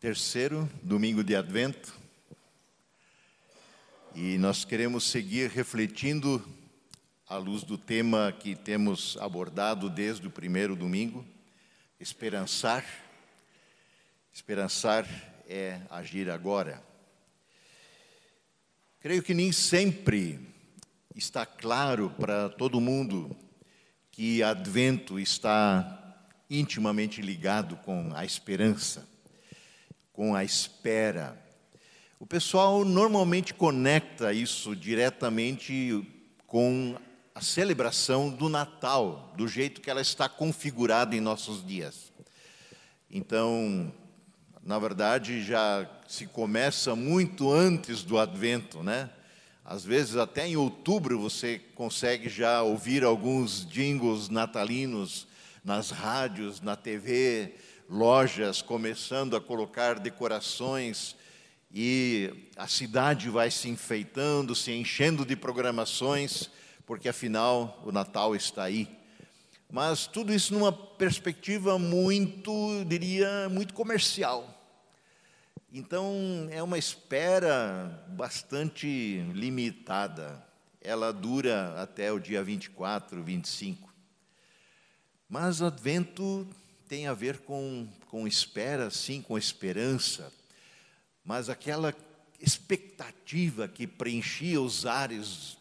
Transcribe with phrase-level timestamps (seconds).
[0.00, 1.94] terceiro domingo de Advento
[4.14, 6.42] e nós queremos seguir refletindo
[7.28, 11.22] à luz do tema que temos abordado desde o primeiro domingo:
[12.00, 12.82] esperançar.
[14.32, 15.06] Esperançar
[15.46, 16.82] é agir agora.
[19.00, 20.40] Creio que nem sempre
[21.14, 23.36] está claro para todo mundo
[24.10, 26.16] que Advento está
[26.48, 29.10] intimamente ligado com a esperança
[30.20, 31.34] com a espera.
[32.18, 36.06] O pessoal normalmente conecta isso diretamente
[36.46, 36.94] com
[37.34, 42.12] a celebração do Natal, do jeito que ela está configurada em nossos dias.
[43.10, 43.90] Então,
[44.62, 49.08] na verdade, já se começa muito antes do Advento, né?
[49.64, 55.26] Às vezes, até em outubro, você consegue já ouvir alguns jingles natalinos
[55.64, 57.54] nas rádios, na TV,
[57.90, 61.16] lojas começando a colocar decorações
[61.72, 66.48] e a cidade vai se enfeitando, se enchendo de programações,
[66.86, 68.88] porque afinal o Natal está aí.
[69.68, 72.52] Mas tudo isso numa perspectiva muito,
[72.86, 74.56] diria, muito comercial.
[75.72, 80.40] Então é uma espera bastante limitada.
[80.80, 83.92] Ela dura até o dia 24, 25.
[85.28, 86.48] Mas o Advento
[86.90, 90.32] tem a ver com, com espera, sim, com esperança,
[91.24, 91.94] mas aquela
[92.40, 95.56] expectativa que preenchia os ares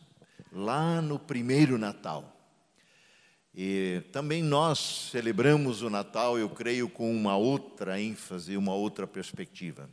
[0.51, 2.35] lá no primeiro Natal.
[3.53, 9.87] E também nós celebramos o Natal, eu creio, com uma outra ênfase, uma outra perspectiva.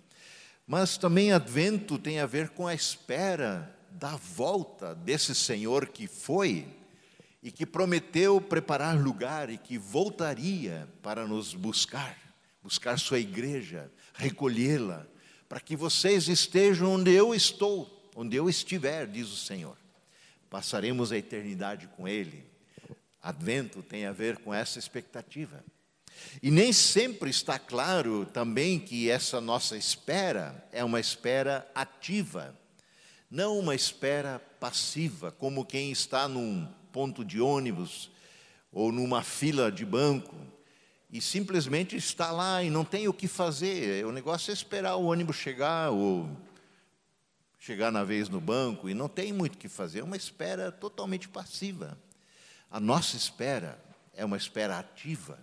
[0.66, 6.66] Mas também Advento tem a ver com a espera da volta desse Senhor que foi
[7.46, 12.18] e que prometeu preparar lugar e que voltaria para nos buscar,
[12.60, 15.06] buscar sua igreja, recolhê-la,
[15.48, 19.78] para que vocês estejam onde eu estou, onde eu estiver, diz o Senhor.
[20.50, 22.44] Passaremos a eternidade com Ele.
[23.22, 25.64] Advento tem a ver com essa expectativa.
[26.42, 32.58] E nem sempre está claro também que essa nossa espera é uma espera ativa,
[33.30, 38.10] não uma espera passiva, como quem está num ponto de ônibus
[38.72, 40.34] ou numa fila de banco
[41.10, 44.06] e simplesmente está lá e não tem o que fazer.
[44.06, 46.26] O negócio é esperar o ônibus chegar ou
[47.58, 49.98] chegar na vez no banco e não tem muito o que fazer.
[49.98, 51.98] É uma espera totalmente passiva.
[52.70, 53.78] A nossa espera
[54.14, 55.38] é uma espera ativa,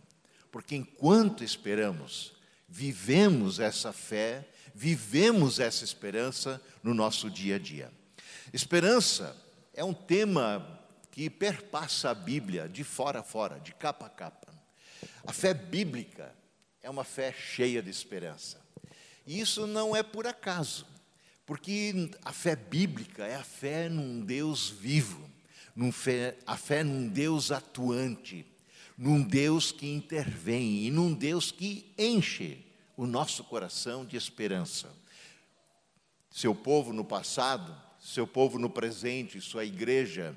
[0.52, 2.34] porque enquanto esperamos,
[2.68, 4.44] vivemos essa fé,
[4.74, 7.92] vivemos essa esperança no nosso dia a dia.
[8.52, 9.38] Esperança
[9.72, 10.82] é um tema
[11.14, 14.52] que perpassa a Bíblia de fora a fora, de capa a capa.
[15.24, 16.34] A fé bíblica
[16.82, 18.60] é uma fé cheia de esperança.
[19.28, 20.88] E isso não é por acaso,
[21.46, 25.30] porque a fé bíblica é a fé num Deus vivo,
[25.92, 28.44] fé, a fé num Deus atuante,
[28.98, 32.66] num Deus que intervém e num Deus que enche
[32.98, 34.90] o nosso coração de esperança.
[36.32, 40.36] Seu povo no passado seu povo no presente, sua igreja,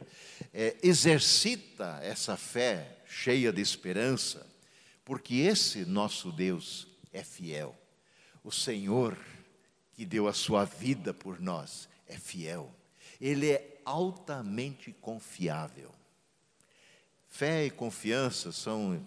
[0.58, 4.46] é, exercita essa fé cheia de esperança,
[5.04, 7.76] porque esse nosso Deus é fiel.
[8.42, 9.18] O Senhor
[9.92, 12.74] que deu a sua vida por nós é fiel.
[13.20, 15.92] Ele é altamente confiável.
[17.28, 19.04] Fé e confiança são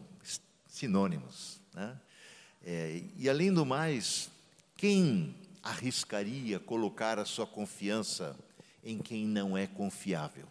[0.67, 1.59] sinônimos.
[1.73, 1.99] Né?
[2.63, 4.29] É, e além do mais,
[4.77, 8.37] quem arriscaria colocar a sua confiança
[8.83, 10.47] em quem não é confiável.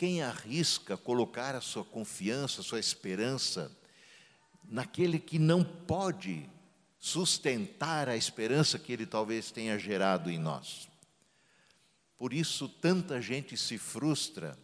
[0.00, 3.70] Quem arrisca colocar a sua confiança, a sua esperança
[4.64, 6.48] naquele que não pode
[6.98, 10.88] sustentar a esperança que ele talvez tenha gerado em nós.
[12.16, 14.58] Por isso, tanta gente se frustra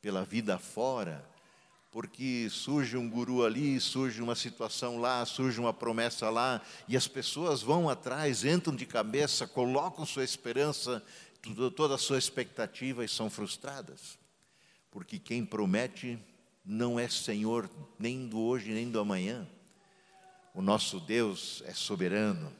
[0.00, 1.28] pela vida fora,
[1.90, 7.08] porque surge um guru ali, surge uma situação lá, surge uma promessa lá, e as
[7.08, 11.02] pessoas vão atrás, entram de cabeça, colocam sua esperança
[11.74, 14.19] toda a sua expectativa e são frustradas.
[14.90, 16.18] Porque quem promete
[16.64, 19.48] não é Senhor nem do hoje nem do amanhã.
[20.54, 22.52] O nosso Deus é soberano.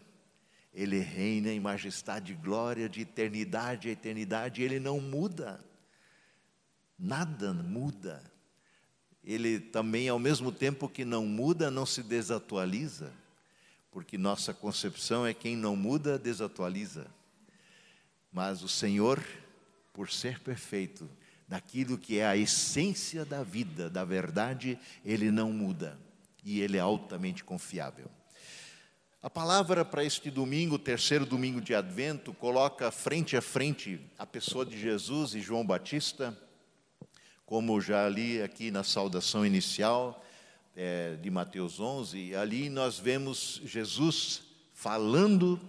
[0.73, 5.65] Ele reina em majestade e glória de eternidade a eternidade, ele não muda.
[6.99, 8.23] Nada muda.
[9.25, 13.13] Ele também, ao mesmo tempo que não muda, não se desatualiza,
[13.91, 17.07] porque nossa concepção é quem não muda, desatualiza.
[18.33, 19.23] Mas o Senhor,
[19.93, 21.09] por ser perfeito,
[21.51, 25.99] daquilo que é a essência da vida, da verdade, ele não muda
[26.45, 28.09] e ele é altamente confiável.
[29.21, 34.65] A palavra para este domingo, terceiro domingo de Advento, coloca frente a frente a pessoa
[34.65, 36.39] de Jesus e João Batista,
[37.45, 40.25] como já li aqui na saudação inicial
[40.77, 44.43] é, de Mateus 11, ali nós vemos Jesus
[44.73, 45.61] falando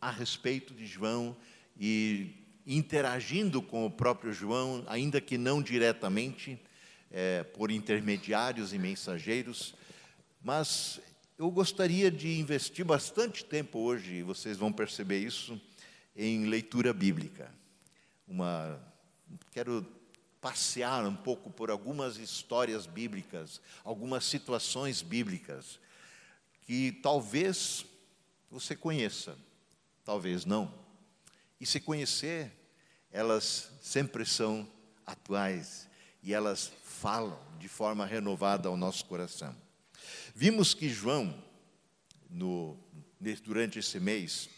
[0.00, 1.36] a respeito de João
[1.76, 6.60] e interagindo com o próprio João, ainda que não diretamente,
[7.10, 9.74] é, por intermediários e mensageiros,
[10.42, 11.00] mas
[11.38, 15.60] eu gostaria de investir bastante tempo hoje, vocês vão perceber isso,
[16.16, 17.52] em leitura bíblica.
[18.26, 18.80] Uma,
[19.52, 19.86] quero
[20.40, 25.78] passear um pouco por algumas histórias bíblicas, algumas situações bíblicas,
[26.62, 27.84] que talvez
[28.50, 29.36] você conheça,
[30.04, 30.72] talvez não.
[31.60, 32.52] E se conhecer,
[33.16, 34.68] elas sempre são
[35.06, 35.88] atuais
[36.22, 39.56] e elas falam de forma renovada ao nosso coração.
[40.34, 41.34] Vimos que João,
[42.28, 42.78] no,
[43.42, 44.50] durante esse mês,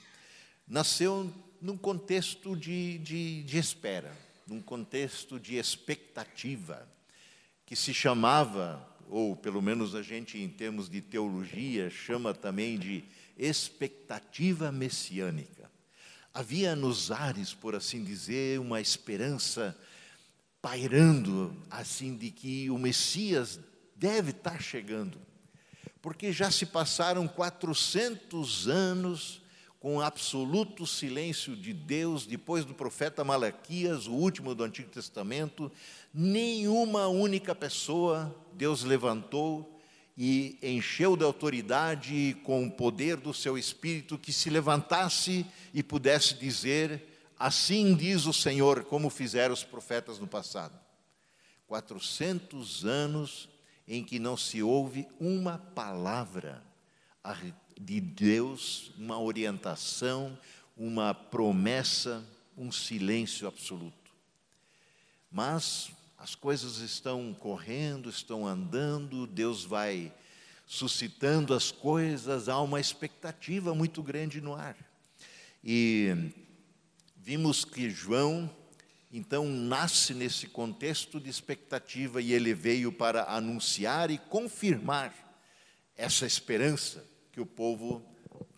[0.67, 1.33] nasceu
[1.63, 4.13] num contexto de, de, de espera,
[4.45, 6.85] num contexto de expectativa,
[7.65, 13.05] que se chamava, ou pelo menos a gente em termos de teologia chama também de
[13.39, 15.71] expectativa messiânica.
[16.33, 19.77] Havia nos ares, por assim dizer, uma esperança
[20.61, 23.59] pairando assim de que o Messias
[23.97, 25.19] deve estar chegando.
[26.01, 29.43] Porque já se passaram 400 anos
[29.81, 35.71] com absoluto silêncio de Deus, depois do profeta Malaquias, o último do Antigo Testamento,
[36.13, 39.78] nenhuma única pessoa Deus levantou
[40.21, 46.35] e encheu de autoridade com o poder do seu espírito que se levantasse e pudesse
[46.35, 47.07] dizer:
[47.39, 50.77] Assim diz o Senhor, como fizeram os profetas no passado.
[51.69, 53.49] 400 anos
[53.87, 56.65] em que não se ouve uma palavra
[57.81, 60.37] de Deus, uma orientação,
[60.77, 62.27] uma promessa,
[62.57, 64.11] um silêncio absoluto.
[65.31, 70.13] Mas as coisas estão correndo, estão andando, Deus vai
[70.67, 74.77] suscitando as coisas, há uma expectativa muito grande no ar.
[75.63, 76.33] E
[77.17, 78.51] vimos que João
[79.13, 85.15] então nasce nesse contexto de expectativa e ele veio para anunciar e confirmar
[85.97, 88.05] essa esperança que o povo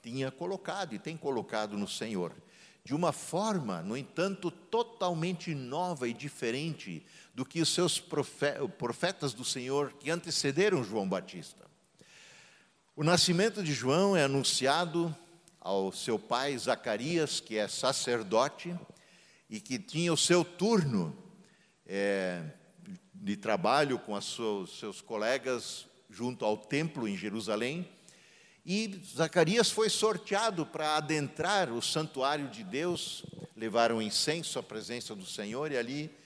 [0.02, 2.34] tinha colocado e tem colocado no Senhor.
[2.82, 7.04] De uma forma, no entanto, totalmente nova e diferente
[7.40, 11.64] do que os seus profetas do Senhor que antecederam João Batista.
[12.94, 15.16] O nascimento de João é anunciado
[15.58, 18.78] ao seu pai Zacarias, que é sacerdote,
[19.48, 21.16] e que tinha o seu turno
[21.86, 22.44] é,
[23.14, 27.88] de trabalho com os seus, colegas junto ao templo em Jerusalém.
[28.66, 33.24] E Zacarias foi sorteado para adentrar o santuário de Deus,
[33.56, 36.19] levar um incenso à presença do Senhor, e ali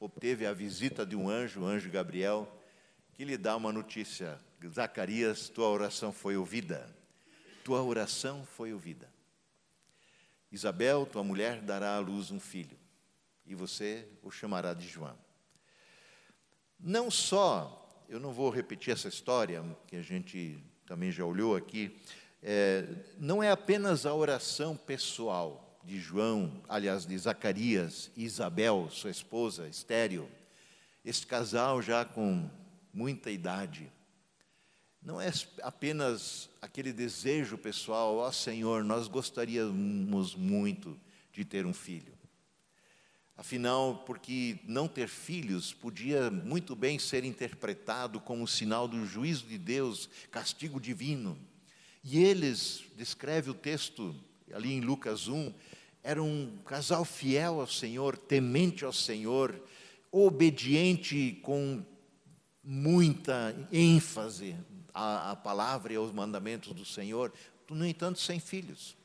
[0.00, 2.50] obteve a visita de um anjo, o anjo Gabriel,
[3.12, 6.88] que lhe dá uma notícia: Zacarias, tua oração foi ouvida.
[7.62, 9.12] Tua oração foi ouvida.
[10.50, 12.76] Isabel, tua mulher, dará à luz um filho,
[13.46, 15.16] e você o chamará de João.
[16.78, 22.00] Não só, eu não vou repetir essa história, que a gente também já olhou aqui,
[22.42, 22.88] é,
[23.18, 29.68] não é apenas a oração pessoal de João, aliás, de Zacarias e Isabel, sua esposa,
[29.68, 30.30] estéreo,
[31.04, 32.48] este casal já com
[32.92, 33.90] muita idade,
[35.02, 35.32] não é
[35.62, 40.98] apenas aquele desejo pessoal, ó oh, Senhor, nós gostaríamos muito
[41.32, 42.12] de ter um filho.
[43.34, 49.56] Afinal, porque não ter filhos podia muito bem ser interpretado como sinal do juízo de
[49.56, 51.38] Deus, castigo divino.
[52.04, 54.14] E eles, descreve o texto
[54.54, 55.52] ali em Lucas 1,
[56.02, 59.60] era um casal fiel ao Senhor, temente ao Senhor,
[60.10, 61.84] obediente com
[62.62, 64.56] muita ênfase
[64.92, 67.32] a, a palavra e aos mandamentos do Senhor,
[67.68, 68.96] no entanto, sem filhos.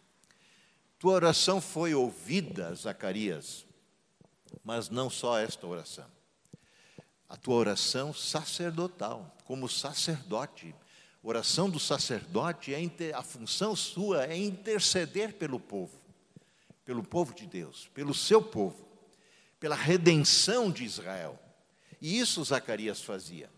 [0.98, 3.66] Tua oração foi ouvida, Zacarias,
[4.64, 6.06] mas não só esta oração.
[7.28, 10.74] A tua oração sacerdotal, como sacerdote.
[11.28, 16.00] Oração do sacerdote, é a função sua é interceder pelo povo,
[16.86, 18.88] pelo povo de Deus, pelo seu povo,
[19.60, 21.40] pela redenção de Israel.
[22.00, 23.50] E isso Zacarias fazia.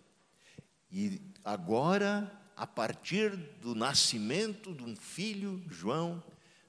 [0.90, 6.24] E agora, a partir do nascimento de um filho, João,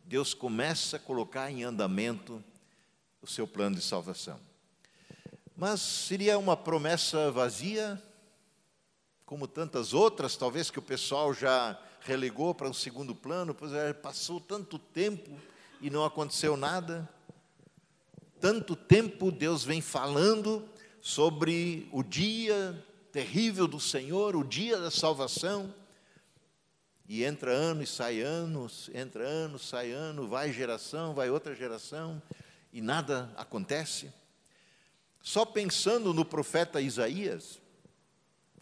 [0.04, 2.42] Deus começa a colocar em andamento
[3.22, 4.40] o seu plano de salvação.
[5.56, 8.02] Mas seria uma promessa vazia,
[9.28, 13.92] como tantas outras, talvez que o pessoal já relegou para um segundo plano, pois é,
[13.92, 15.38] passou tanto tempo
[15.82, 17.06] e não aconteceu nada.
[18.40, 20.66] Tanto tempo Deus vem falando
[21.02, 22.82] sobre o dia
[23.12, 25.74] terrível do Senhor, o dia da salvação.
[27.06, 32.22] E entra ano e sai anos, entra ano, sai ano, vai geração, vai outra geração,
[32.72, 34.10] e nada acontece.
[35.20, 37.60] Só pensando no profeta Isaías,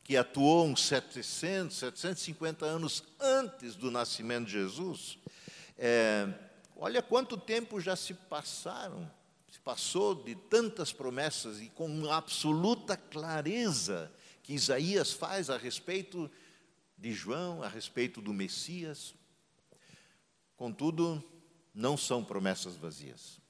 [0.07, 5.19] que atuou uns 700, 750 anos antes do nascimento de Jesus,
[5.77, 6.33] é,
[6.77, 9.11] olha quanto tempo já se passaram,
[9.51, 14.13] se passou de tantas promessas e com absoluta clareza
[14.45, 16.31] que Isaías faz a respeito
[16.97, 19.13] de João, a respeito do Messias.
[20.57, 21.21] Contudo,
[21.75, 23.41] não são promessas vazias.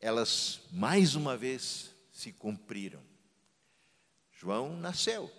[0.00, 3.00] Elas, mais uma vez, se cumpriram.
[4.32, 5.30] João nasceu.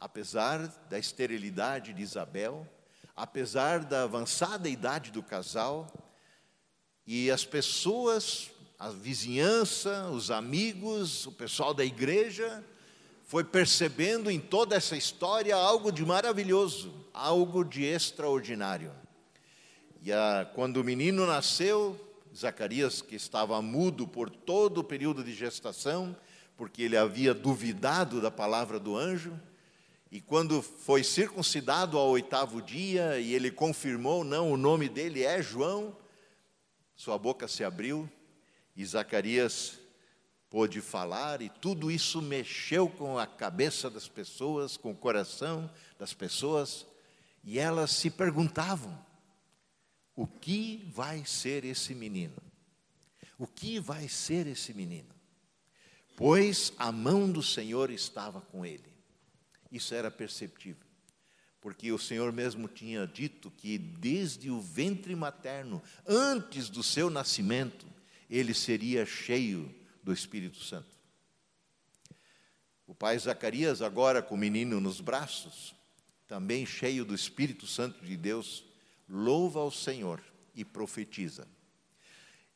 [0.00, 2.66] Apesar da esterilidade de Isabel,
[3.14, 5.86] apesar da avançada idade do casal,
[7.06, 12.64] e as pessoas, a vizinhança, os amigos, o pessoal da igreja,
[13.24, 18.92] foi percebendo em toda essa história algo de maravilhoso, algo de extraordinário.
[20.02, 21.98] E a, quando o menino nasceu,
[22.34, 26.16] Zacarias, que estava mudo por todo o período de gestação,
[26.56, 29.38] porque ele havia duvidado da palavra do anjo,
[30.10, 35.40] e quando foi circuncidado ao oitavo dia, e ele confirmou, não, o nome dele é
[35.40, 35.96] João,
[36.96, 38.10] sua boca se abriu,
[38.74, 39.78] e Zacarias
[40.50, 46.12] pôde falar, e tudo isso mexeu com a cabeça das pessoas, com o coração das
[46.12, 46.84] pessoas,
[47.44, 48.98] e elas se perguntavam:
[50.16, 52.36] o que vai ser esse menino?
[53.38, 55.14] O que vai ser esse menino?
[56.16, 58.89] Pois a mão do Senhor estava com ele.
[59.70, 60.86] Isso era perceptível,
[61.60, 67.86] porque o Senhor mesmo tinha dito que desde o ventre materno, antes do seu nascimento,
[68.28, 69.72] ele seria cheio
[70.02, 70.98] do Espírito Santo.
[72.86, 75.74] O pai Zacarias, agora com o menino nos braços,
[76.26, 78.64] também cheio do Espírito Santo de Deus,
[79.08, 80.20] louva ao Senhor
[80.54, 81.46] e profetiza.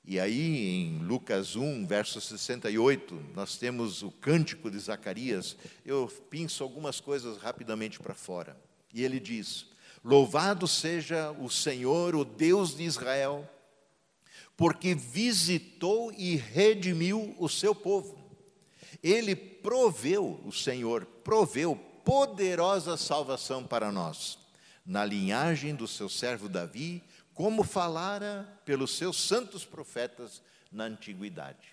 [0.07, 5.57] E aí, em Lucas 1, verso 68, nós temos o cântico de Zacarias.
[5.85, 8.55] Eu pinço algumas coisas rapidamente para fora.
[8.93, 9.67] E ele diz:
[10.05, 13.49] Louvado seja o Senhor, o Deus de Israel,
[14.55, 18.23] porque visitou e redimiu o seu povo.
[19.03, 24.39] Ele proveu, o Senhor proveu poderosa salvação para nós,
[24.85, 27.03] na linhagem do seu servo Davi,
[27.35, 31.69] como falara pelos seus santos profetas na antiguidade.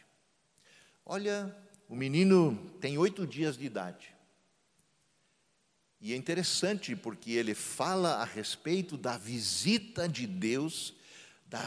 [1.06, 1.56] Olha,
[1.88, 4.14] o menino tem oito dias de idade.
[6.00, 10.96] E é interessante porque ele fala a respeito da visita de Deus,
[11.46, 11.62] da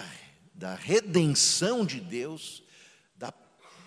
[0.54, 2.62] da redenção de Deus,
[3.16, 3.34] da,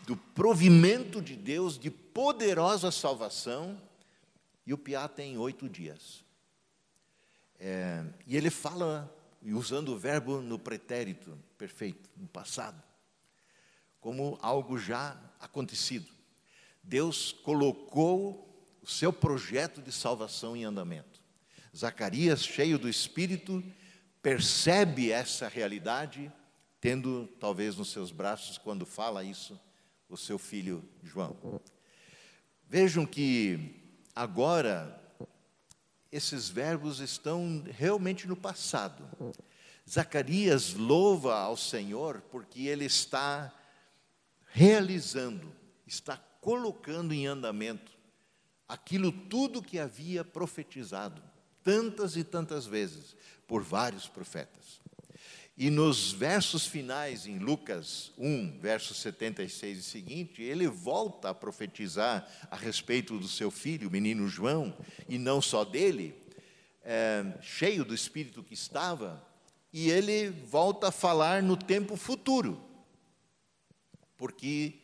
[0.06, 3.82] do provimento de Deus, de poderosa salvação,
[4.66, 6.26] e o Piá tem oito dias.
[7.58, 9.12] É, e ele fala,
[9.54, 12.82] usando o verbo no pretérito, perfeito, no passado,
[14.00, 16.12] como algo já acontecido.
[16.84, 18.44] Deus colocou
[18.82, 21.22] o seu projeto de salvação em andamento.
[21.76, 23.64] Zacarias, cheio do Espírito,
[24.22, 26.32] percebe essa realidade
[26.80, 29.60] tendo talvez nos seus braços, quando fala isso,
[30.10, 31.62] o seu filho João.
[32.68, 33.76] Vejam que
[34.16, 35.02] agora
[36.12, 39.04] esses verbos estão realmente no passado.
[39.90, 43.54] Zacarias louva ao Senhor porque ele está
[44.48, 45.52] realizando,
[45.86, 47.92] está colocando em andamento
[48.68, 51.22] aquilo tudo que havia profetizado
[51.64, 53.16] tantas e tantas vezes
[53.48, 54.82] por vários profetas.
[55.58, 62.30] E nos versos finais, em Lucas 1, versos 76 e seguinte, ele volta a profetizar
[62.52, 64.78] a respeito do seu filho, o menino João,
[65.10, 66.16] e não só dele,
[66.84, 69.26] é, cheio do espírito que estava,
[69.74, 72.64] e ele volta a falar no tempo futuro,
[74.16, 74.76] porque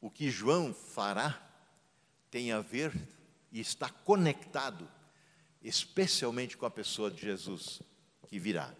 [0.00, 1.40] o que João fará
[2.28, 2.92] tem a ver
[3.52, 4.90] e está conectado,
[5.62, 7.80] especialmente com a pessoa de Jesus
[8.26, 8.74] que virá.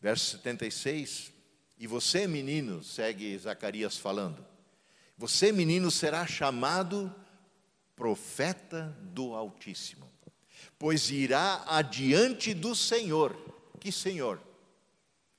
[0.00, 1.30] Verso 76,
[1.78, 4.44] e você, menino, segue Zacarias falando,
[5.16, 7.14] você, menino, será chamado
[7.94, 10.10] profeta do Altíssimo,
[10.78, 13.36] pois irá adiante do Senhor.
[13.78, 14.40] Que Senhor?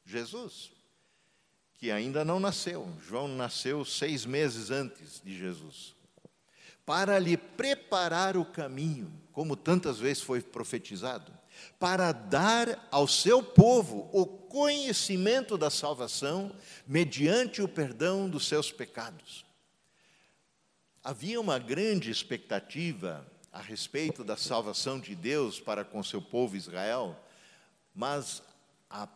[0.06, 0.72] Jesus,
[1.74, 2.88] que ainda não nasceu.
[3.02, 5.96] João nasceu seis meses antes de Jesus.
[6.86, 11.41] Para lhe preparar o caminho, como tantas vezes foi profetizado
[11.80, 19.46] para dar ao seu povo o conhecimento da salvação mediante o perdão dos seus pecados.
[21.04, 27.18] Havia uma grande expectativa a respeito da salvação de Deus para com seu povo Israel,
[27.94, 28.44] mas
[28.90, 29.08] a,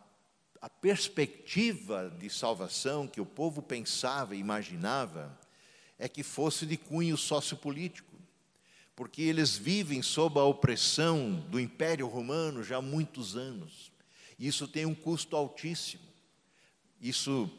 [0.60, 5.38] a perspectiva de salvação que o povo pensava e imaginava
[5.98, 8.15] é que fosse de cunho sociopolítico
[8.96, 13.92] porque eles vivem sob a opressão do Império Romano já há muitos anos.
[14.38, 16.02] Isso tem um custo altíssimo.
[16.98, 17.50] Isso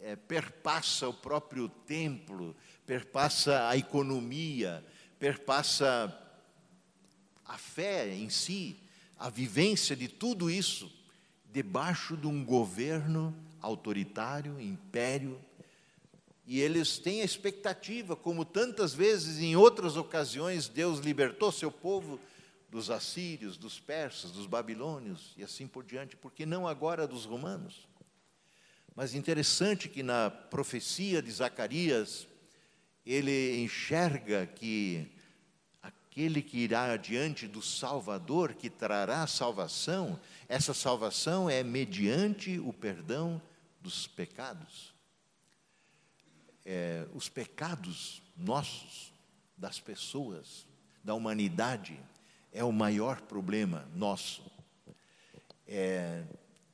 [0.00, 4.84] é, perpassa o próprio templo, perpassa a economia,
[5.16, 6.12] perpassa
[7.44, 8.76] a fé em si,
[9.16, 10.92] a vivência de tudo isso
[11.52, 15.40] debaixo de um governo autoritário, império
[16.50, 22.18] e eles têm a expectativa, como tantas vezes em outras ocasiões Deus libertou seu povo
[22.68, 27.86] dos assírios, dos persas, dos babilônios e assim por diante, porque não agora dos romanos.
[28.96, 32.26] Mas interessante que na profecia de Zacarias,
[33.06, 35.08] ele enxerga que
[35.80, 43.40] aquele que irá diante do Salvador, que trará salvação, essa salvação é mediante o perdão
[43.80, 44.89] dos pecados
[46.64, 49.12] é, os pecados nossos,
[49.56, 50.66] das pessoas,
[51.04, 51.98] da humanidade,
[52.52, 54.42] é o maior problema nosso.
[55.66, 56.24] É,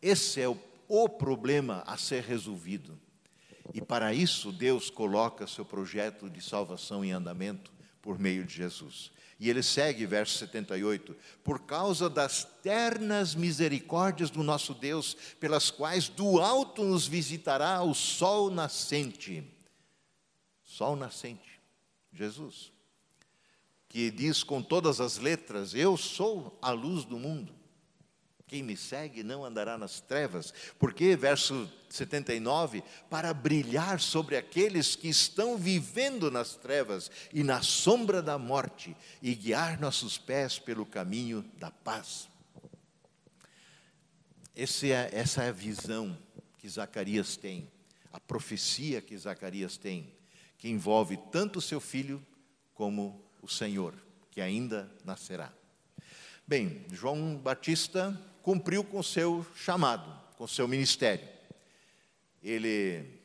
[0.01, 2.99] esse é o, o problema a ser resolvido.
[3.75, 9.11] E para isso, Deus coloca seu projeto de salvação em andamento por meio de Jesus.
[9.39, 11.15] E ele segue, verso 78,
[11.45, 17.93] por causa das ternas misericórdias do nosso Deus, pelas quais do alto nos visitará o
[17.93, 19.56] sol nascente
[20.77, 21.59] sol nascente,
[22.13, 22.71] Jesus,
[23.89, 27.55] que diz com todas as letras: Eu sou a luz do mundo.
[28.47, 30.53] Quem me segue não andará nas trevas.
[30.79, 38.23] Porque, verso 79, para brilhar sobre aqueles que estão vivendo nas trevas e na sombra
[38.23, 42.29] da morte, e guiar nossos pés pelo caminho da paz.
[44.55, 44.63] É,
[45.13, 46.17] essa é a visão
[46.59, 47.69] que Zacarias tem,
[48.13, 50.16] a profecia que Zacarias tem
[50.67, 52.21] que envolve tanto o seu filho
[52.75, 53.95] como o Senhor,
[54.33, 55.53] que ainda nascerá.
[56.45, 61.25] Bem, João Batista cumpriu com seu chamado, com seu ministério.
[62.43, 63.21] Ele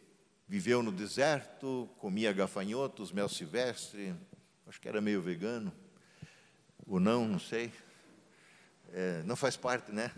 [0.47, 4.13] viveu no deserto, comia gafanhotos, mel silvestre,
[4.67, 5.73] acho que era meio vegano,
[6.85, 7.73] ou não, não sei.
[8.93, 10.11] É, não faz parte, né?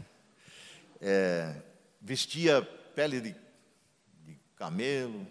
[0.99, 1.55] É,
[2.01, 3.35] vestia pele de,
[4.25, 5.25] de camelo,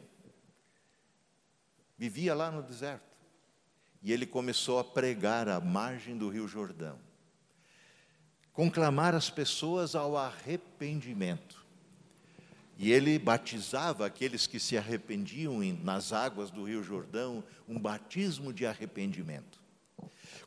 [2.02, 3.16] Vivia lá no deserto.
[4.02, 6.98] E ele começou a pregar à margem do Rio Jordão.
[8.52, 11.64] Conclamar as pessoas ao arrependimento.
[12.76, 18.66] E ele batizava aqueles que se arrependiam nas águas do Rio Jordão, um batismo de
[18.66, 19.60] arrependimento.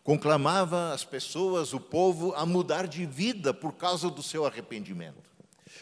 [0.03, 5.31] Conclamava as pessoas, o povo, a mudar de vida por causa do seu arrependimento.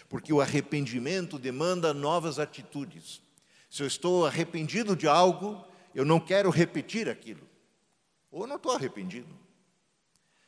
[0.08, 3.23] Porque o arrependimento demanda novas atitudes.
[3.74, 7.42] Se eu estou arrependido de algo, eu não quero repetir aquilo.
[8.30, 9.36] Ou não estou arrependido.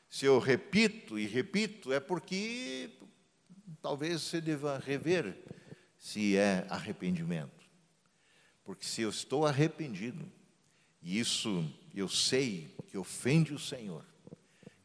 [0.07, 2.91] Se eu repito e repito, é porque
[3.81, 5.35] talvez você deva rever
[5.97, 7.65] se é arrependimento.
[8.63, 10.31] Porque se eu estou arrependido,
[11.01, 14.05] e isso eu sei que ofende o Senhor,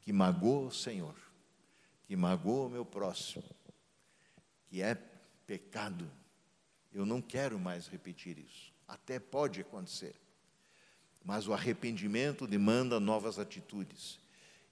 [0.01, 1.15] que magoa o Senhor,
[2.07, 3.45] que magoa o meu próximo,
[4.67, 4.95] que é
[5.47, 6.11] pecado,
[6.93, 8.73] eu não quero mais repetir isso.
[8.87, 10.15] Até pode acontecer.
[11.25, 14.19] Mas o arrependimento demanda novas atitudes.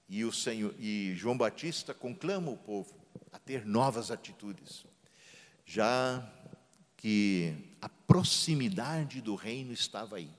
[0.07, 2.93] E, o Senhor, e João Batista conclama o povo
[3.31, 4.85] a ter novas atitudes.
[5.65, 6.27] Já
[6.97, 10.31] que a proximidade do reino estava aí.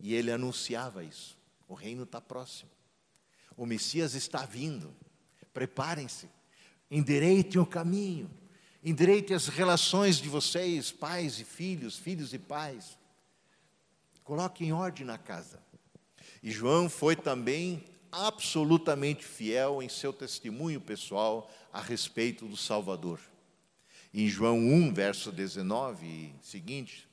[0.00, 1.38] E ele anunciava isso.
[1.68, 2.70] O reino está próximo.
[3.56, 4.92] O Messias está vindo.
[5.52, 6.28] Preparem-se.
[6.90, 8.30] Endireitem o caminho
[8.82, 12.96] endireite as relações de vocês, pais e filhos, filhos e pais.
[14.22, 15.60] Coloque em ordem na casa.
[16.42, 23.20] E João foi também absolutamente fiel em seu testemunho pessoal a respeito do Salvador.
[24.14, 27.08] Em João 1, verso 19 e seguinte,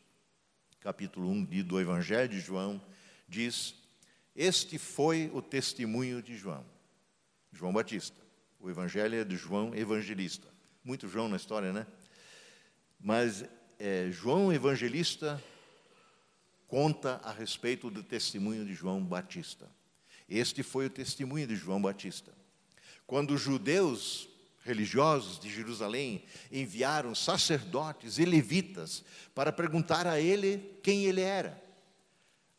[0.80, 2.82] capítulo 1 do Evangelho de João,
[3.28, 3.75] diz:
[4.36, 6.65] Este foi o testemunho de João,
[7.51, 8.23] João Batista.
[8.60, 10.54] O Evangelho é de João Evangelista
[10.85, 11.87] muito João na história, né?
[12.99, 13.43] Mas
[13.79, 15.43] é, João Evangelista
[16.67, 19.67] conta a respeito do testemunho de João Batista.
[20.29, 22.31] Este foi o testemunho de João Batista.
[23.07, 24.29] Quando os judeus
[24.63, 31.63] religiosos de Jerusalém enviaram sacerdotes e levitas para perguntar a ele quem ele era.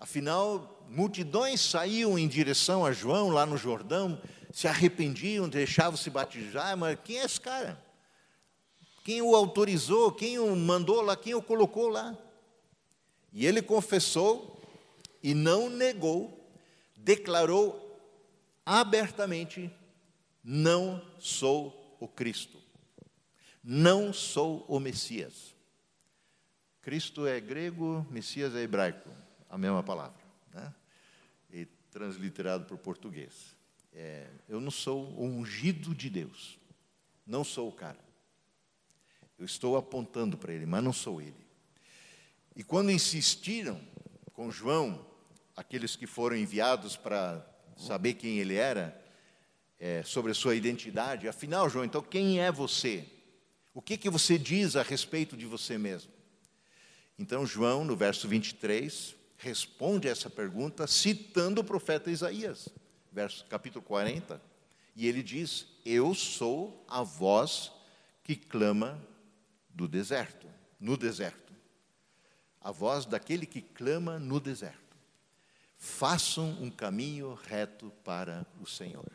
[0.01, 4.21] Afinal, multidões saíam em direção a João lá no Jordão,
[4.53, 7.86] se arrependiam, deixavam-se batizar, mas quem é esse cara?
[9.07, 10.11] Quem o autorizou?
[10.11, 11.17] Quem o mandou lá?
[11.17, 12.19] Quem o colocou lá?
[13.33, 14.61] E ele confessou
[15.23, 16.51] e não negou,
[16.97, 17.97] declarou
[18.65, 19.71] abertamente:
[20.43, 22.59] Não sou o Cristo,
[23.63, 25.55] não sou o Messias.
[26.83, 29.09] Cristo é grego, Messias é hebraico
[29.49, 30.19] a mesma palavra,
[30.53, 30.75] né?
[31.53, 33.55] e transliterado para o português.
[33.93, 36.59] É, eu não sou o ungido de Deus,
[37.25, 38.06] não sou o cara.
[39.39, 41.47] Eu estou apontando para ele, mas não sou ele.
[42.55, 43.81] E quando insistiram
[44.33, 45.05] com João,
[45.57, 47.47] aqueles que foram enviados para
[47.77, 48.99] saber quem ele era,
[49.79, 53.05] é, sobre a sua identidade, afinal, João, então quem é você?
[53.75, 56.11] O que, que você diz a respeito de você mesmo?
[57.19, 62.71] Então, João, no verso 23, responde a essa pergunta citando o profeta Isaías,
[63.13, 64.41] verso capítulo 40,
[64.95, 67.71] e ele diz: Eu sou a voz
[68.25, 68.99] que clama
[69.77, 70.49] do deserto,
[70.81, 71.53] no deserto.
[72.63, 74.97] A voz daquele que clama no deserto.
[75.77, 79.07] Façam um caminho reto para o Senhor.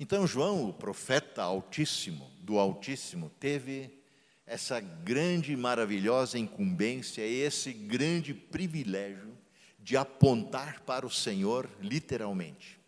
[0.00, 4.02] Então, João, o profeta Altíssimo, do Altíssimo, teve
[4.46, 9.36] essa grande e maravilhosa incumbência, esse grande privilégio
[9.78, 12.80] de apontar para o Senhor, literalmente,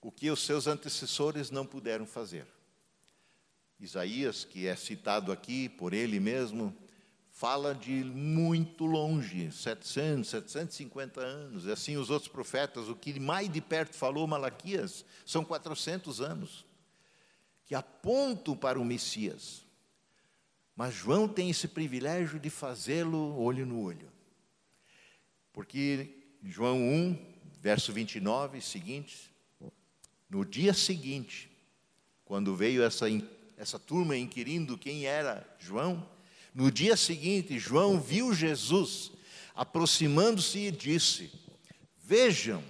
[0.00, 2.53] o que os seus antecessores não puderam fazer.
[3.84, 6.74] Isaías, que é citado aqui por ele mesmo,
[7.30, 11.66] fala de muito longe, 700, 750 anos.
[11.66, 16.64] E assim os outros profetas, o que mais de perto falou Malaquias, são 400 anos,
[17.66, 19.64] que apontam para o Messias.
[20.76, 24.10] Mas João tem esse privilégio de fazê-lo olho no olho.
[25.52, 26.10] Porque
[26.42, 29.30] João 1, verso 29 seguinte,
[30.28, 31.50] no dia seguinte,
[32.24, 33.06] quando veio essa,
[33.56, 36.06] essa turma inquirindo quem era João,
[36.54, 39.10] no dia seguinte, João viu Jesus
[39.54, 41.32] aproximando-se e disse:
[42.02, 42.62] Vejam,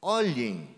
[0.00, 0.68] olhem.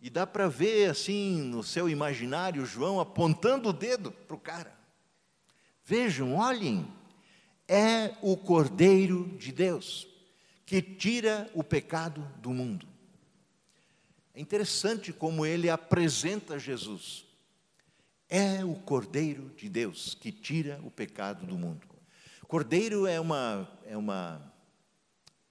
[0.00, 4.78] E dá para ver assim no seu imaginário João apontando o dedo para o cara.
[5.84, 6.86] Vejam, olhem,
[7.66, 10.06] é o Cordeiro de Deus
[10.64, 12.86] que tira o pecado do mundo.
[14.34, 17.27] É interessante como ele apresenta Jesus.
[18.28, 21.86] É o Cordeiro de Deus que tira o pecado do mundo.
[22.46, 24.52] Cordeiro é uma, é uma,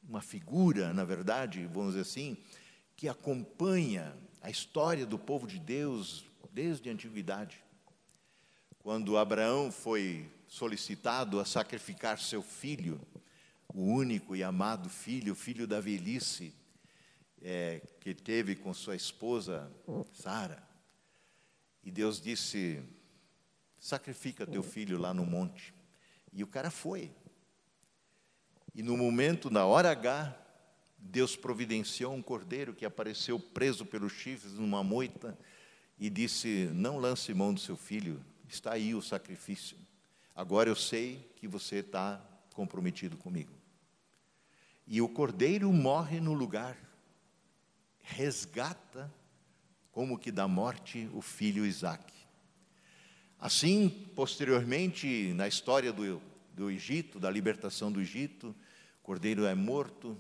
[0.08, 2.38] uma figura, na verdade, vamos dizer assim,
[2.96, 7.64] que acompanha a história do povo de Deus desde a antiguidade.
[8.80, 13.02] Quando Abraão foi solicitado a sacrificar seu filho,
[13.74, 16.54] o único e amado filho, o filho da velhice,
[17.42, 19.72] é, que teve com sua esposa
[20.14, 20.67] Sara.
[21.88, 22.84] E Deus disse:
[23.80, 25.74] sacrifica teu filho lá no monte.
[26.34, 27.10] E o cara foi.
[28.76, 30.38] E no momento, na hora H,
[30.98, 35.40] Deus providenciou um cordeiro que apareceu preso pelos chifres numa moita
[35.98, 39.78] e disse: Não lance mão do seu filho, está aí o sacrifício.
[40.36, 42.22] Agora eu sei que você está
[42.54, 43.54] comprometido comigo.
[44.86, 46.78] E o cordeiro morre no lugar,
[48.02, 49.10] resgata,
[49.98, 52.14] como que da morte, o filho Isaac.
[53.40, 56.22] Assim, posteriormente, na história do,
[56.54, 58.56] do Egito, da libertação do Egito,
[59.00, 60.16] o cordeiro é morto,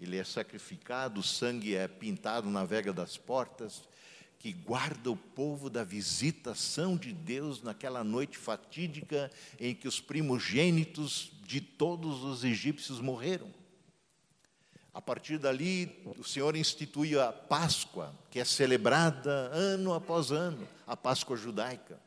[0.00, 3.88] ele é sacrificado, o sangue é pintado na vega das portas,
[4.36, 11.30] que guarda o povo da visitação de Deus naquela noite fatídica em que os primogênitos
[11.46, 13.59] de todos os egípcios morreram.
[14.92, 20.96] A partir dali, o Senhor institui a Páscoa, que é celebrada ano após ano, a
[20.96, 22.00] Páscoa judaica,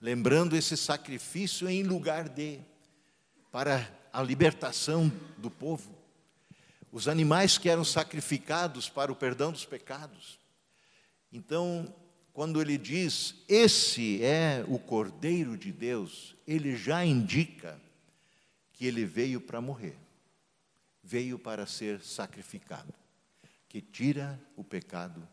[0.00, 2.58] lembrando esse sacrifício em lugar de,
[3.52, 5.96] para a libertação do povo.
[6.90, 10.40] Os animais que eram sacrificados para o perdão dos pecados.
[11.32, 11.94] Então,
[12.32, 17.80] quando ele diz, esse é o Cordeiro de Deus, ele já indica
[18.72, 19.96] que ele veio para morrer,
[21.08, 22.92] veio para ser sacrificado,
[23.66, 25.26] que tira o pecado,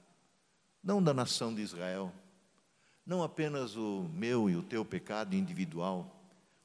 [0.82, 2.14] não da nação de Israel,
[3.06, 6.18] não apenas o meu e o teu pecado individual,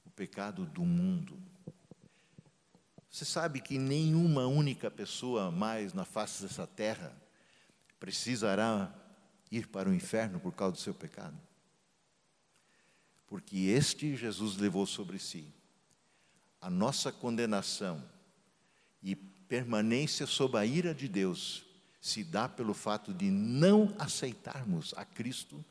[0.07, 1.37] o pecado do mundo.
[3.11, 7.13] Você sabe que nenhuma única pessoa mais na face dessa terra
[7.99, 8.95] precisará
[9.51, 11.37] ir para o inferno por causa do seu pecado?
[13.27, 15.53] Porque este Jesus levou sobre si
[16.61, 18.01] a nossa condenação
[19.03, 21.65] e permanência sob a ira de Deus
[22.01, 25.63] se dá pelo fato de não aceitarmos a Cristo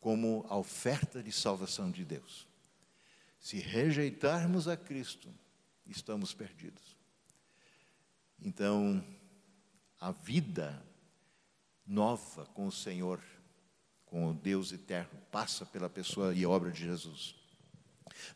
[0.00, 2.46] como a oferta de salvação de Deus.
[3.38, 5.28] Se rejeitarmos a Cristo,
[5.86, 6.96] estamos perdidos.
[8.42, 9.04] Então,
[10.00, 10.82] a vida
[11.86, 13.20] nova com o Senhor,
[14.06, 17.34] com o Deus eterno, passa pela pessoa e obra de Jesus.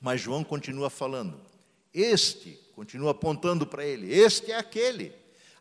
[0.01, 1.41] Mas João continua falando,
[1.95, 5.15] este, continua apontando para ele, este é aquele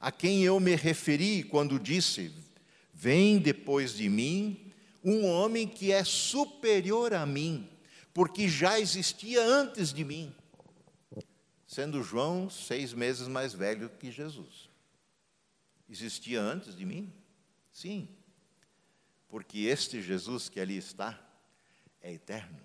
[0.04, 2.34] a quem eu me referi quando disse:
[2.92, 7.70] Vem depois de mim um homem que é superior a mim,
[8.14, 10.36] porque já existia antes de mim,
[11.68, 14.70] sendo João seis meses mais velho que Jesus.
[15.88, 17.14] Existia antes de mim?
[17.72, 18.10] Sim,
[19.30, 21.18] porque este Jesus que ali está
[22.02, 22.60] é eterno,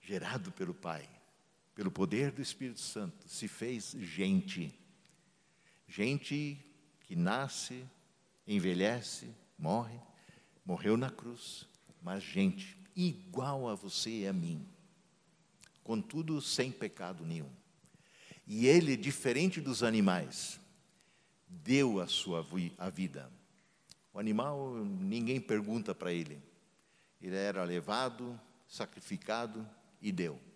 [0.00, 1.17] gerado pelo Pai
[1.78, 4.76] pelo poder do Espírito Santo, se fez gente.
[5.86, 6.58] Gente
[7.02, 7.84] que nasce,
[8.48, 9.96] envelhece, morre,
[10.64, 11.68] morreu na cruz,
[12.02, 14.66] mas gente igual a você e a mim,
[15.84, 17.50] contudo sem pecado nenhum.
[18.44, 20.58] E ele, diferente dos animais,
[21.46, 22.44] deu a sua
[22.76, 23.30] a vida.
[24.12, 26.42] O animal, ninguém pergunta para ele.
[27.22, 28.36] Ele era levado,
[28.66, 29.64] sacrificado
[30.02, 30.47] e deu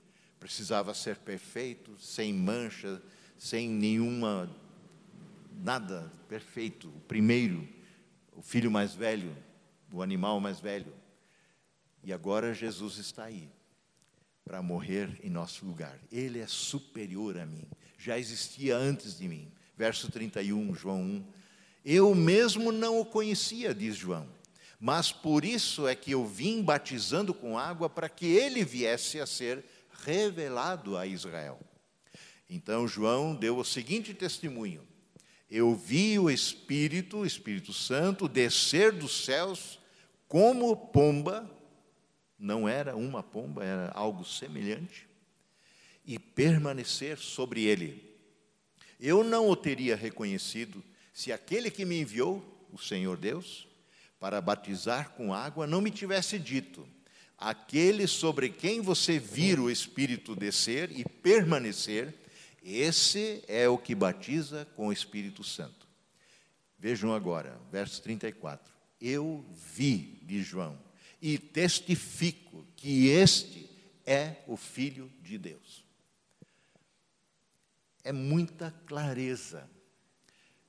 [0.42, 3.00] precisava ser perfeito, sem mancha,
[3.38, 4.50] sem nenhuma,
[5.62, 6.88] nada perfeito.
[6.88, 7.68] O primeiro,
[8.32, 9.36] o filho mais velho,
[9.92, 10.92] o animal mais velho.
[12.02, 13.48] E agora Jesus está aí
[14.44, 15.96] para morrer em nosso lugar.
[16.10, 17.64] Ele é superior a mim,
[17.96, 19.48] já existia antes de mim.
[19.76, 21.24] Verso 31, João 1.
[21.84, 24.28] Eu mesmo não o conhecia, diz João,
[24.80, 29.26] mas por isso é que eu vim batizando com água para que ele viesse a
[29.26, 29.64] ser
[30.02, 31.60] revelado a Israel.
[32.48, 34.86] Então João deu o seguinte testemunho:
[35.50, 39.78] Eu vi o Espírito, o Espírito Santo, descer dos céus
[40.28, 41.50] como pomba,
[42.38, 45.08] não era uma pomba, era algo semelhante,
[46.04, 48.12] e permanecer sobre ele.
[48.98, 53.68] Eu não o teria reconhecido se aquele que me enviou, o Senhor Deus,
[54.18, 56.88] para batizar com água, não me tivesse dito:
[57.38, 62.14] aquele sobre quem você vir o Espírito descer e permanecer,
[62.62, 65.86] esse é o que batiza com o Espírito Santo.
[66.78, 68.72] Vejam agora, verso 34.
[69.00, 70.78] Eu vi, de João,
[71.20, 73.68] e testifico que este
[74.04, 75.84] é o Filho de Deus.
[78.04, 79.68] É muita clareza.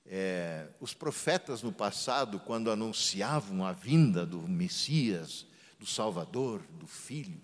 [0.06, 5.48] É, os profetas no passado, quando anunciavam a vinda do Messias,
[5.84, 7.42] do Salvador, do Filho,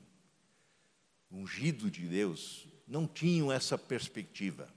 [1.30, 4.73] ungido de Deus, não tinham essa perspectiva.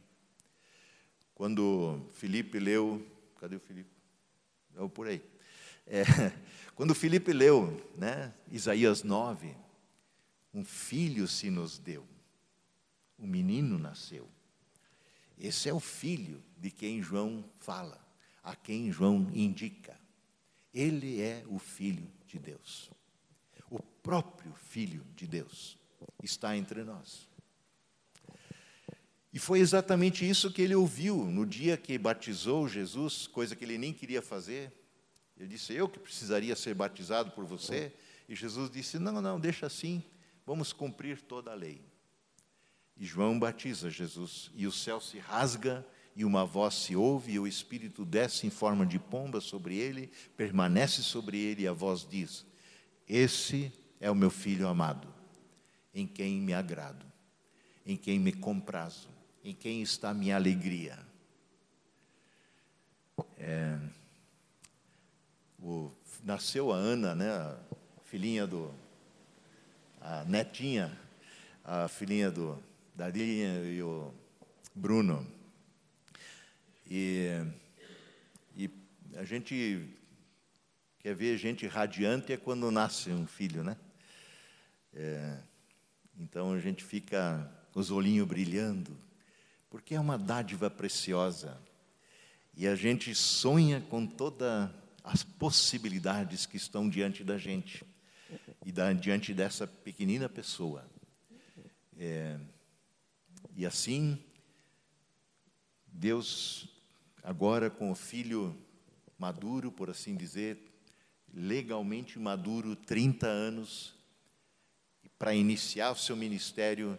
[1.32, 3.06] Quando Felipe leu,
[3.38, 3.88] cadê o Felipe?
[4.74, 5.22] Não, por aí.
[5.86, 6.02] É,
[6.74, 9.54] quando Felipe leu né, Isaías 9,
[10.52, 12.04] um filho se nos deu,
[13.16, 14.28] um menino nasceu.
[15.38, 18.04] Esse é o filho de quem João fala,
[18.42, 19.96] a quem João indica.
[20.74, 22.90] Ele é o filho de Deus
[24.02, 25.78] próprio Filho de Deus
[26.22, 27.28] está entre nós.
[29.32, 33.78] E foi exatamente isso que ele ouviu no dia que batizou Jesus, coisa que ele
[33.78, 34.70] nem queria fazer.
[35.38, 37.92] Ele disse: Eu que precisaria ser batizado por você.
[38.28, 40.04] E Jesus disse: Não, não, deixa assim,
[40.44, 41.80] vamos cumprir toda a lei.
[42.96, 45.84] E João batiza Jesus, e o céu se rasga,
[46.14, 50.10] e uma voz se ouve, e o Espírito desce em forma de pomba sobre ele,
[50.36, 52.44] permanece sobre ele, e a voz diz:
[53.08, 55.06] Esse é o meu filho amado,
[55.94, 57.06] em quem me agrado,
[57.86, 59.08] em quem me comprazo,
[59.44, 60.98] em quem está minha alegria.
[63.38, 63.78] É,
[65.62, 65.88] o,
[66.24, 67.56] nasceu a Ana, né, a
[68.02, 68.74] filhinha do,
[70.00, 70.98] a netinha,
[71.64, 72.60] a filhinha do
[72.96, 74.12] Darinha e o
[74.74, 75.24] Bruno.
[76.90, 77.28] E,
[78.56, 78.68] e
[79.14, 79.96] a gente
[80.98, 83.76] quer ver gente radiante é quando nasce um filho, né?
[84.94, 85.38] É,
[86.18, 88.96] então a gente fica os olhinhos brilhando,
[89.70, 91.58] porque é uma dádiva preciosa.
[92.54, 94.70] E a gente sonha com todas
[95.02, 97.84] as possibilidades que estão diante da gente
[98.64, 100.84] e da, diante dessa pequenina pessoa.
[101.98, 102.38] É,
[103.56, 104.18] e assim,
[105.86, 106.68] Deus,
[107.22, 108.56] agora com o filho
[109.18, 110.58] maduro, por assim dizer,
[111.32, 113.94] legalmente maduro, 30 anos,
[115.22, 116.98] para iniciar o seu ministério,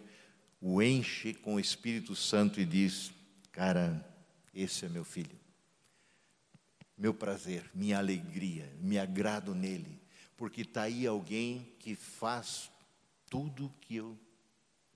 [0.61, 3.11] o enche com o Espírito Santo e diz:
[3.51, 4.01] Cara,
[4.55, 5.37] esse é meu filho.
[6.97, 10.01] Meu prazer, minha alegria, me agrado nele,
[10.37, 12.71] porque está aí alguém que faz
[13.29, 14.17] tudo que eu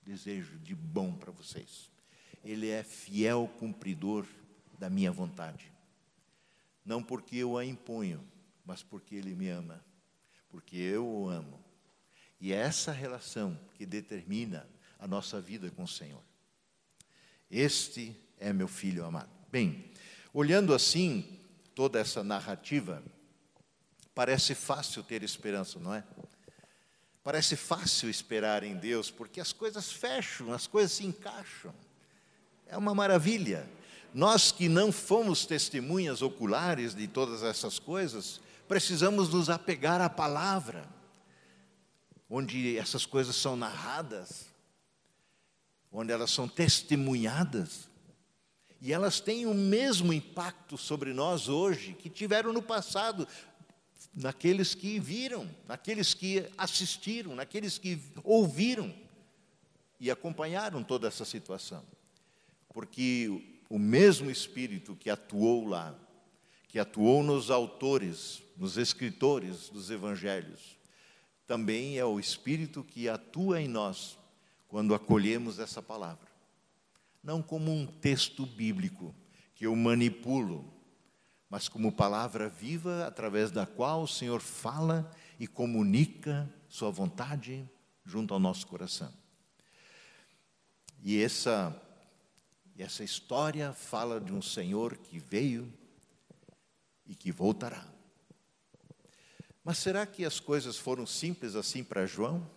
[0.02, 1.90] desejo de bom para vocês.
[2.42, 4.26] Ele é fiel cumpridor
[4.78, 5.70] da minha vontade.
[6.82, 8.26] Não porque eu a imponho,
[8.64, 9.84] mas porque ele me ama,
[10.48, 11.67] porque eu o amo.
[12.48, 14.66] E é essa relação que determina
[14.98, 16.22] a nossa vida com o Senhor.
[17.50, 19.28] Este é meu filho amado.
[19.52, 19.92] Bem,
[20.32, 21.38] olhando assim
[21.74, 23.04] toda essa narrativa,
[24.14, 26.02] parece fácil ter esperança, não é?
[27.22, 31.74] Parece fácil esperar em Deus, porque as coisas fecham, as coisas se encaixam.
[32.66, 33.68] É uma maravilha.
[34.14, 40.96] Nós que não fomos testemunhas oculares de todas essas coisas, precisamos nos apegar à palavra,
[42.28, 44.46] onde essas coisas são narradas,
[45.90, 47.88] onde elas são testemunhadas,
[48.80, 53.26] e elas têm o mesmo impacto sobre nós hoje que tiveram no passado
[54.14, 58.94] naqueles que viram, naqueles que assistiram, naqueles que ouviram
[59.98, 61.84] e acompanharam toda essa situação.
[62.72, 65.98] Porque o mesmo Espírito que atuou lá,
[66.68, 70.77] que atuou nos autores, nos escritores dos evangelhos,
[71.48, 74.18] também é o Espírito que atua em nós
[74.68, 76.28] quando acolhemos essa palavra.
[77.22, 79.14] Não como um texto bíblico
[79.54, 80.70] que eu manipulo,
[81.48, 87.66] mas como palavra viva através da qual o Senhor fala e comunica Sua vontade
[88.04, 89.10] junto ao nosso coração.
[91.02, 91.74] E essa,
[92.76, 95.72] essa história fala de um Senhor que veio
[97.06, 97.97] e que voltará.
[99.68, 102.50] Mas será que as coisas foram simples assim para João?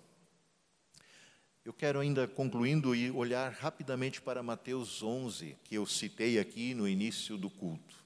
[1.66, 6.88] Eu quero ainda concluindo e olhar rapidamente para Mateus 11, que eu citei aqui no
[6.88, 7.98] início do culto.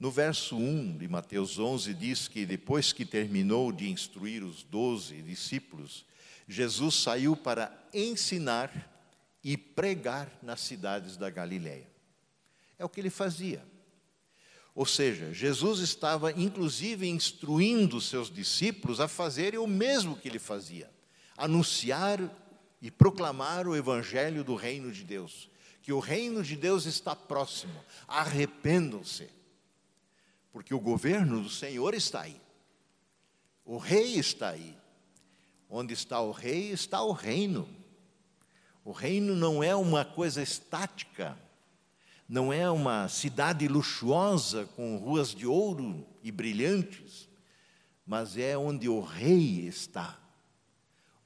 [0.00, 5.22] No verso 1 de Mateus 11 diz que depois que terminou de instruir os doze
[5.22, 6.04] discípulos,
[6.48, 8.90] Jesus saiu para ensinar
[9.44, 11.88] e pregar nas cidades da Galiléia.
[12.76, 13.64] É o que ele fazia.
[14.74, 20.90] Ou seja, Jesus estava inclusive instruindo seus discípulos a fazerem o mesmo que ele fazia:
[21.36, 22.18] anunciar
[22.80, 25.50] e proclamar o evangelho do reino de Deus,
[25.82, 27.74] que o reino de Deus está próximo.
[28.08, 29.28] Arrependam-se
[30.52, 32.40] porque o governo do Senhor está aí.
[33.64, 34.76] O rei está aí.
[35.68, 37.66] Onde está o rei, está o reino.
[38.84, 41.38] O reino não é uma coisa estática,
[42.32, 47.28] não é uma cidade luxuosa com ruas de ouro e brilhantes,
[48.06, 50.18] mas é onde o rei está,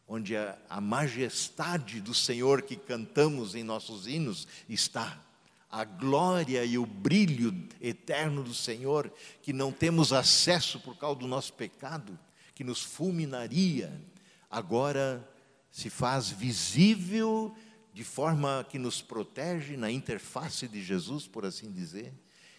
[0.08, 5.22] onde a, a majestade do Senhor que cantamos em nossos hinos está.
[5.70, 9.08] A glória e o brilho eterno do Senhor,
[9.42, 12.18] que não temos acesso por causa do nosso pecado,
[12.52, 13.96] que nos fulminaria,
[14.50, 15.24] agora
[15.70, 17.54] se faz visível
[17.96, 22.12] de forma que nos protege na interface de Jesus, por assim dizer,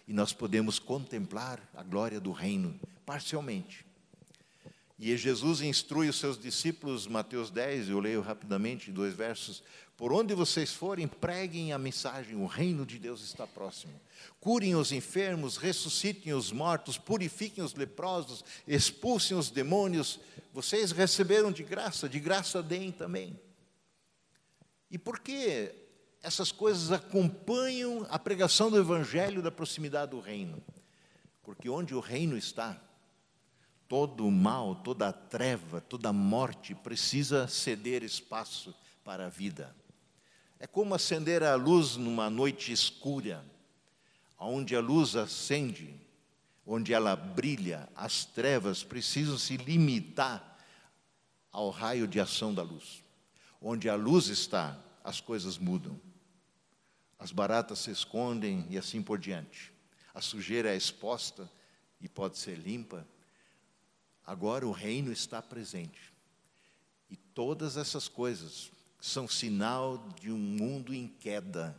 [0.08, 3.86] e nós podemos contemplar a glória do reino parcialmente.
[4.98, 9.62] E Jesus instrui os seus discípulos, Mateus 10, eu leio rapidamente dois versos.
[9.96, 13.94] Por onde vocês forem, preguem a mensagem: o reino de Deus está próximo.
[14.40, 20.18] Curem os enfermos, ressuscitem os mortos, purifiquem os leprosos, expulsem os demônios.
[20.52, 23.38] Vocês receberam de graça, de graça deem também.
[24.90, 25.74] E por que
[26.22, 30.62] essas coisas acompanham a pregação do Evangelho da proximidade do reino?
[31.42, 32.80] Porque onde o reino está,
[33.86, 39.74] todo o mal, toda a treva, toda a morte precisa ceder espaço para a vida.
[40.58, 43.44] É como acender a luz numa noite escura,
[44.38, 45.94] onde a luz acende,
[46.66, 50.58] onde ela brilha, as trevas precisam se limitar
[51.50, 53.02] ao raio de ação da luz.
[53.60, 56.00] Onde a luz está, as coisas mudam.
[57.18, 59.72] As baratas se escondem e assim por diante.
[60.14, 61.50] A sujeira é exposta
[62.00, 63.06] e pode ser limpa
[64.28, 66.12] Agora o reino está presente.
[67.08, 71.74] E todas essas coisas são sinal de um mundo em queda,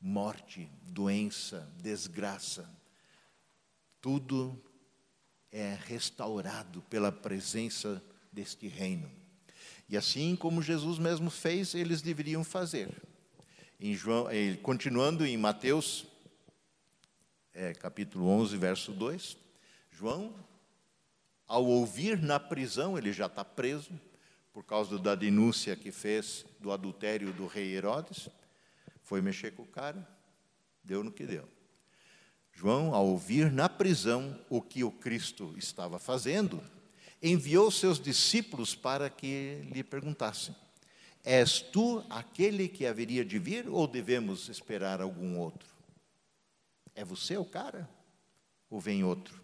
[0.00, 2.66] morte, doença, desgraça.
[4.00, 4.58] Tudo
[5.50, 8.02] é restaurado pela presença
[8.32, 9.12] deste reino.
[9.88, 12.90] E assim como Jesus mesmo fez, eles deveriam fazer.
[13.80, 16.06] Em João, eh, continuando em Mateus,
[17.52, 19.36] é, capítulo 11, verso 2,
[19.90, 20.34] João
[21.52, 23.90] ao ouvir na prisão, ele já está preso,
[24.54, 28.30] por causa da denúncia que fez do adultério do rei Herodes,
[29.02, 30.08] foi mexer com o cara,
[30.82, 31.46] deu no que deu.
[32.54, 36.62] João, ao ouvir na prisão o que o Cristo estava fazendo,
[37.22, 40.54] enviou seus discípulos para que lhe perguntassem:
[41.24, 45.68] És tu aquele que haveria de vir ou devemos esperar algum outro?
[46.94, 47.88] É você o cara?
[48.68, 49.40] Ou vem outro?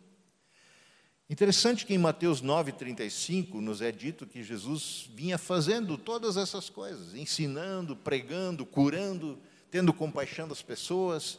[1.31, 7.15] Interessante que em Mateus 9,35 nos é dito que Jesus vinha fazendo todas essas coisas,
[7.15, 9.39] ensinando, pregando, curando,
[9.71, 11.39] tendo compaixão das pessoas.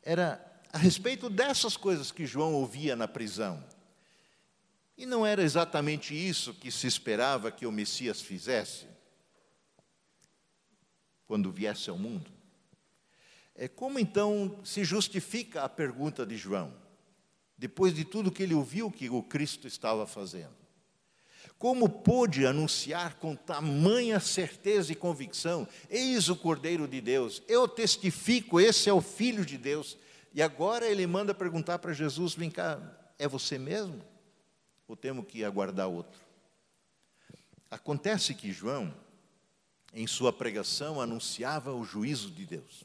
[0.00, 0.40] Era
[0.72, 3.62] a respeito dessas coisas que João ouvia na prisão.
[5.00, 8.86] E não era exatamente isso que se esperava que o Messias fizesse
[11.26, 12.30] quando viesse ao mundo.
[13.54, 16.72] É como então se justifica a pergunta de João?
[17.60, 20.58] depois de tudo que ele ouviu que o Cristo estava fazendo.
[21.58, 28.58] Como pôde anunciar com tamanha certeza e convicção: Eis o Cordeiro de Deus, eu testifico,
[28.58, 29.98] esse é o Filho de Deus.
[30.32, 32.80] E agora ele manda perguntar para Jesus: Vem cá,
[33.18, 34.02] é você mesmo?
[34.90, 36.20] Ou temos que aguardar outro?
[37.70, 38.92] Acontece que João,
[39.94, 42.82] em sua pregação, anunciava o juízo de Deus.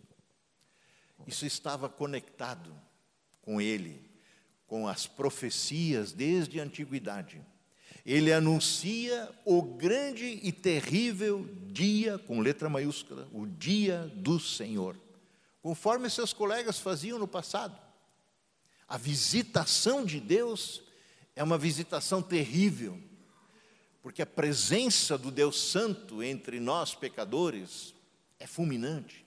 [1.26, 2.72] Isso estava conectado
[3.42, 4.08] com ele,
[4.68, 7.42] com as profecias desde a antiguidade.
[8.06, 14.96] Ele anuncia o grande e terrível dia, com letra maiúscula, o dia do Senhor,
[15.60, 17.76] conforme seus colegas faziam no passado.
[18.88, 20.85] A visitação de Deus
[21.36, 23.00] é uma visitação terrível,
[24.02, 27.94] porque a presença do Deus Santo entre nós pecadores
[28.40, 29.26] é fulminante,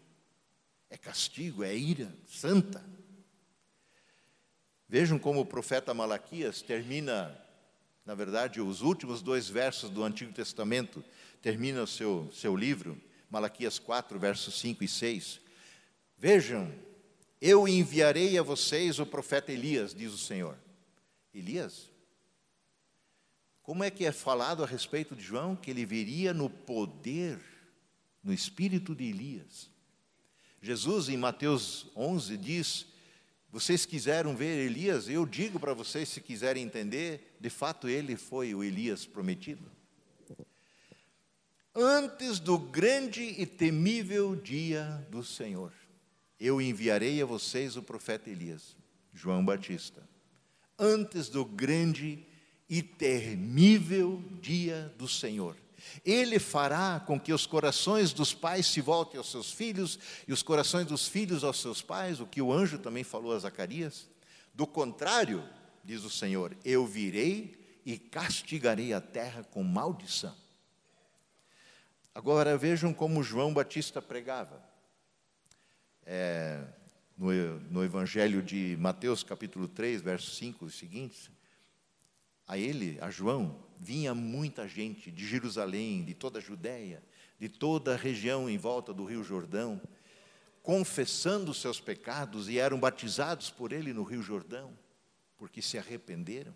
[0.89, 2.85] é castigo, é ira santa.
[4.89, 7.39] Vejam como o profeta Malaquias termina,
[8.07, 11.05] na verdade, os últimos dois versos do Antigo Testamento,
[11.43, 12.99] termina o seu, seu livro,
[13.29, 15.41] Malaquias 4, versos 5 e 6.
[16.17, 16.73] Vejam,
[17.39, 20.57] eu enviarei a vocês o profeta Elias, diz o Senhor.
[21.35, 21.91] Elias?
[23.69, 25.55] Como é que é falado a respeito de João?
[25.55, 27.39] Que ele viria no poder,
[28.25, 29.71] no espírito de Elias.
[30.63, 32.87] Jesus, em Mateus 11, diz
[33.51, 35.07] vocês quiseram ver Elias?
[35.07, 39.71] Eu digo para vocês, se quiserem entender, de fato ele foi o Elias prometido.
[41.75, 45.75] Antes do grande e temível dia do Senhor,
[46.41, 48.75] eu enviarei a vocês o profeta Elias,
[49.13, 50.09] João Batista.
[50.79, 52.27] Antes do grande
[52.69, 55.57] e temível dia do Senhor.
[56.05, 60.43] Ele fará com que os corações dos pais se voltem aos seus filhos e os
[60.43, 64.09] corações dos filhos aos seus pais, o que o anjo também falou a Zacarias.
[64.53, 65.43] Do contrário,
[65.85, 70.37] diz o Senhor, eu virei e castigarei a terra com maldição.
[72.15, 74.63] Agora vejam como João Batista pregava.
[76.05, 76.65] É,
[77.17, 77.33] no,
[77.71, 81.31] no Evangelho de Mateus, capítulo 3, verso 5, os seguintes,
[82.49, 87.03] a ele, a João, vinha muita gente de Jerusalém, de toda a Judéia,
[87.39, 89.81] de toda a região em volta do Rio Jordão,
[90.63, 94.77] confessando seus pecados e eram batizados por ele no Rio Jordão,
[95.37, 96.55] porque se arrependeram.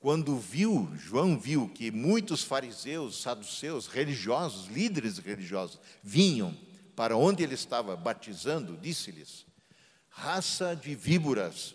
[0.00, 6.56] Quando viu, João viu que muitos fariseus, saduceus, religiosos, líderes religiosos, vinham
[6.94, 9.44] para onde ele estava batizando, disse-lhes:
[10.08, 11.74] raça de víboras,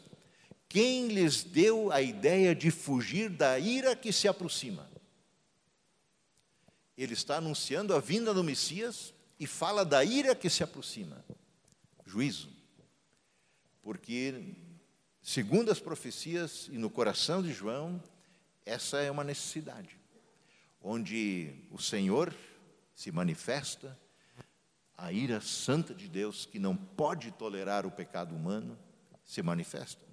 [0.74, 4.90] quem lhes deu a ideia de fugir da ira que se aproxima?
[6.98, 11.24] Ele está anunciando a vinda do Messias e fala da ira que se aproxima
[12.08, 12.50] juízo.
[13.84, 14.56] Porque,
[15.22, 18.02] segundo as profecias e no coração de João,
[18.66, 19.96] essa é uma necessidade,
[20.82, 22.34] onde o Senhor
[22.96, 23.96] se manifesta,
[24.98, 28.76] a ira santa de Deus, que não pode tolerar o pecado humano,
[29.24, 30.13] se manifesta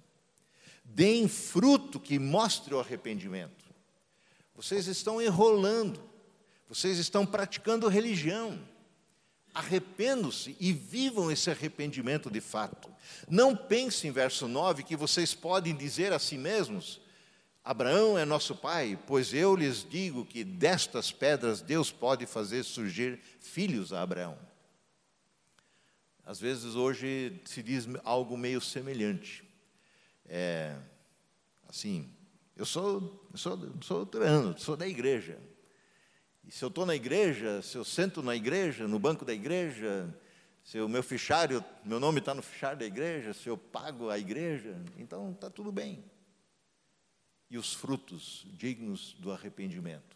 [0.95, 3.65] deem fruto que mostre o arrependimento.
[4.55, 6.01] Vocês estão enrolando,
[6.67, 8.59] vocês estão praticando religião.
[9.53, 12.89] Arrependam-se e vivam esse arrependimento de fato.
[13.29, 17.01] Não pensem, verso 9, que vocês podem dizer a si mesmos:
[17.63, 23.19] Abraão é nosso pai, pois eu lhes digo que destas pedras Deus pode fazer surgir
[23.41, 24.37] filhos a Abraão.
[26.25, 29.43] Às vezes hoje se diz algo meio semelhante.
[30.33, 30.77] É,
[31.67, 32.09] assim,
[32.55, 35.37] eu sou, eu sou, sou luterano, sou da igreja.
[36.45, 40.09] E se eu estou na igreja, se eu sento na igreja, no banco da igreja,
[40.63, 44.17] se o meu fichário, meu nome está no fichário da igreja, se eu pago a
[44.17, 46.01] igreja, então está tudo bem.
[47.49, 50.15] e os frutos dignos do arrependimento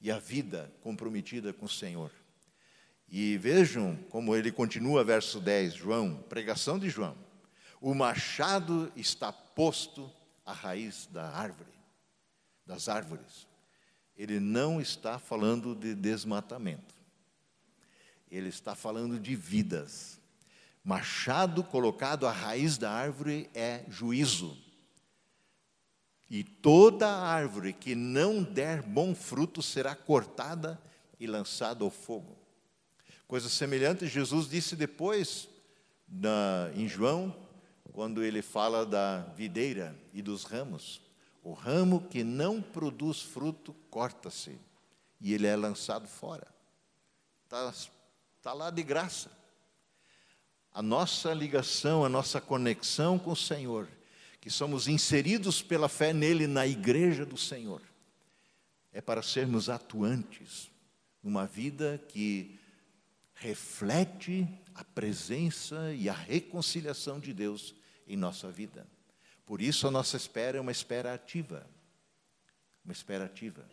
[0.00, 2.12] e a vida comprometida com o Senhor.
[3.08, 7.27] E vejam como ele continua, verso 10, João, pregação de João.
[7.80, 10.10] O machado está posto
[10.44, 11.72] à raiz da árvore,
[12.66, 13.46] das árvores.
[14.16, 16.94] Ele não está falando de desmatamento.
[18.30, 20.20] Ele está falando de vidas.
[20.82, 24.56] Machado colocado à raiz da árvore é juízo.
[26.28, 30.80] E toda árvore que não der bom fruto será cortada
[31.18, 32.36] e lançada ao fogo.
[33.26, 35.48] Coisa semelhante, Jesus disse depois,
[36.08, 37.34] na, em João,
[37.98, 41.00] quando ele fala da videira e dos ramos.
[41.42, 44.56] O ramo que não produz fruto, corta-se,
[45.20, 46.46] e ele é lançado fora.
[47.42, 47.74] Está
[48.40, 49.32] tá lá de graça.
[50.72, 53.88] A nossa ligação, a nossa conexão com o Senhor
[54.40, 57.82] que somos inseridos pela fé nele na igreja do Senhor,
[58.92, 60.70] é para sermos atuantes
[61.20, 62.60] numa vida que
[63.34, 67.74] reflete a presença e a reconciliação de Deus
[68.08, 68.86] em nossa vida.
[69.46, 71.64] Por isso a nossa espera é uma espera ativa.
[72.84, 73.64] Uma espera ativa.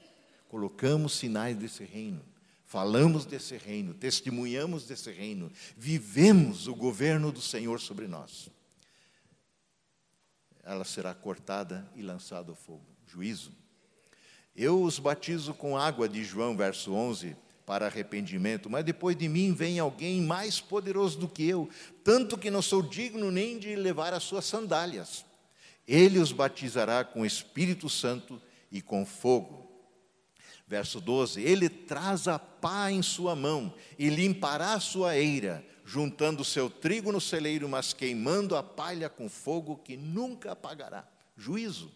[0.50, 2.24] Colocamos sinais desse reino,
[2.66, 8.50] falamos desse reino, testemunhamos desse reino, vivemos o governo do Senhor sobre nós
[10.66, 12.84] ela será cortada e lançada ao fogo.
[13.08, 13.52] Juízo.
[14.56, 19.54] Eu os batizo com água, de João, verso 11, para arrependimento, mas depois de mim
[19.54, 21.70] vem alguém mais poderoso do que eu,
[22.04, 25.26] tanto que não sou digno nem de levar as suas sandálias.
[25.88, 28.42] Ele os batizará com o Espírito Santo
[28.72, 29.70] e com fogo.
[30.68, 36.44] Verso 12: Ele traz a pá em sua mão e limpará a sua eira juntando
[36.44, 41.08] seu trigo no celeiro, mas queimando a palha com fogo que nunca apagará.
[41.38, 41.92] Juízo,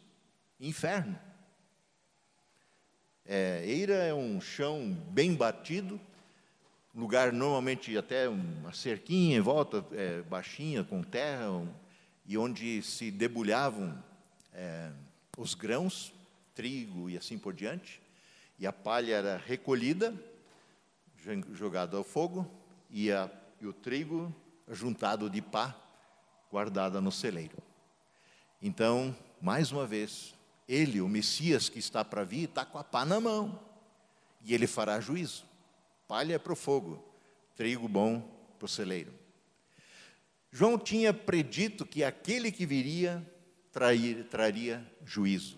[0.60, 1.20] inferno.
[3.32, 6.02] É, eira é um chão bem batido,
[6.96, 11.72] lugar normalmente até uma cerquinha em volta, é, baixinha, com terra, um,
[12.26, 14.04] e onde se debulhavam
[14.52, 14.90] é,
[15.38, 16.12] os grãos,
[16.56, 18.02] trigo e assim por diante,
[18.58, 20.12] e a palha era recolhida,
[21.54, 22.50] jogada ao fogo,
[22.90, 23.30] e a
[23.62, 24.34] e o trigo
[24.70, 25.76] juntado de pá,
[26.52, 27.58] guardada no celeiro.
[28.60, 30.34] Então, mais uma vez,
[30.70, 33.60] ele, o Messias que está para vir, está com a pá na mão,
[34.42, 35.44] e ele fará juízo.
[36.08, 37.04] Palha para o fogo,
[37.56, 38.22] trigo bom
[38.58, 39.14] para o celeiro.
[40.52, 43.26] João tinha predito que aquele que viria
[43.72, 45.58] trair, traria juízo,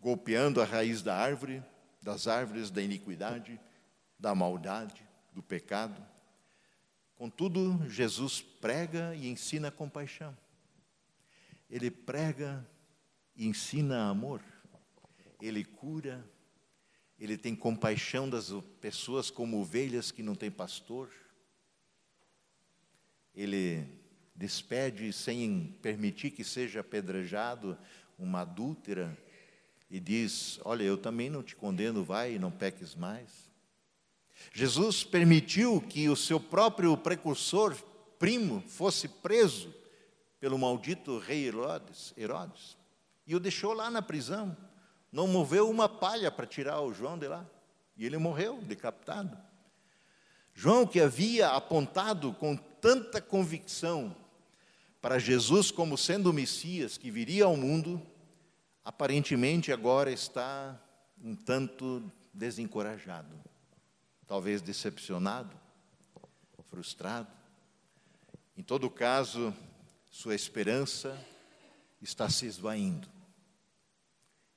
[0.00, 1.62] golpeando a raiz da árvore,
[2.00, 3.60] das árvores da iniquidade,
[4.18, 6.00] da maldade, do pecado,
[7.18, 10.38] Contudo, Jesus prega e ensina compaixão.
[11.68, 12.64] Ele prega
[13.38, 14.42] ensina amor.
[15.40, 16.28] Ele cura.
[17.18, 21.10] Ele tem compaixão das pessoas como ovelhas que não têm pastor.
[23.34, 23.86] Ele
[24.34, 27.78] despede sem permitir que seja apedrejado
[28.18, 29.16] uma adúltera
[29.90, 33.48] e diz: Olha, eu também não te condeno, vai e não peques mais.
[34.52, 37.76] Jesus permitiu que o seu próprio precursor,
[38.16, 39.74] primo, fosse preso
[40.38, 42.77] pelo maldito rei Herodes, Herodes
[43.28, 44.56] e o deixou lá na prisão.
[45.12, 47.46] Não moveu uma palha para tirar o João de lá.
[47.96, 49.38] E ele morreu, decapitado.
[50.52, 54.16] João, que havia apontado com tanta convicção
[55.00, 58.02] para Jesus como sendo o Messias que viria ao mundo,
[58.84, 60.76] aparentemente agora está
[61.22, 62.02] um tanto
[62.34, 63.48] desencorajado
[64.28, 65.56] talvez decepcionado,
[66.68, 67.32] frustrado.
[68.56, 69.54] Em todo caso,
[70.10, 71.18] sua esperança
[72.02, 73.08] está se esvaindo,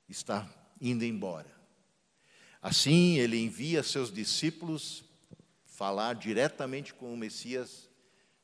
[0.08, 0.48] está
[0.80, 1.50] indo embora.
[2.60, 5.04] Assim, ele envia seus discípulos
[5.64, 7.88] falar diretamente com o Messias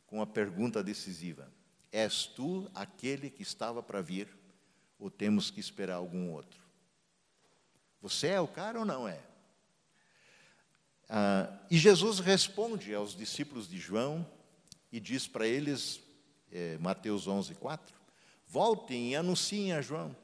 [0.07, 1.53] com a pergunta decisiva:
[1.93, 4.29] És tu aquele que estava para vir,
[4.99, 6.61] ou temos que esperar algum outro?
[8.01, 9.21] Você é o cara ou não é?
[11.09, 14.27] Ah, e Jesus responde aos discípulos de João
[14.91, 16.01] e diz para eles,
[16.51, 17.97] é, Mateus 11, 4,
[18.47, 20.15] voltem e anunciem a João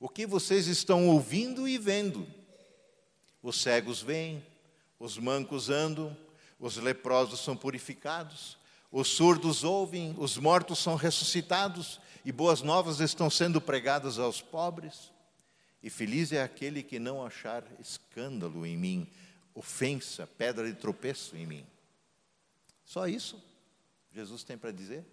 [0.00, 2.26] o que vocês estão ouvindo e vendo.
[3.42, 4.44] Os cegos vêm,
[4.98, 6.16] os mancos andam,
[6.58, 8.58] os leprosos são purificados,
[8.90, 15.12] os surdos ouvem, os mortos são ressuscitados e boas novas estão sendo pregadas aos pobres.
[15.82, 19.06] E feliz é aquele que não achar escândalo em mim,
[19.54, 21.66] ofensa, pedra de tropeço em mim.
[22.84, 23.40] Só isso
[24.12, 25.04] Jesus tem para dizer.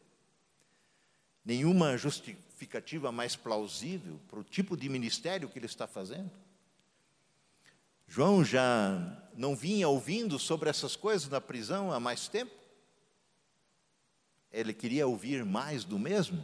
[1.46, 1.98] nenhuma
[2.58, 6.32] justificativa mais plausível para o tipo de ministério que ele está fazendo?
[8.08, 12.52] João já não vinha ouvindo sobre essas coisas na prisão há mais tempo?
[14.52, 16.44] Ele queria ouvir mais do mesmo?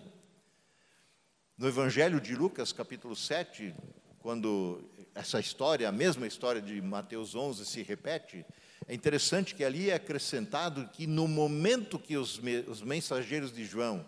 [1.58, 3.74] No Evangelho de Lucas, capítulo 7,
[4.20, 8.46] quando essa história, a mesma história de Mateus 11 se repete,
[8.88, 14.06] é interessante que ali é acrescentado que no momento que os, os mensageiros de João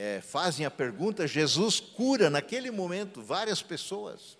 [0.00, 4.38] é, fazem a pergunta, Jesus cura naquele momento várias pessoas.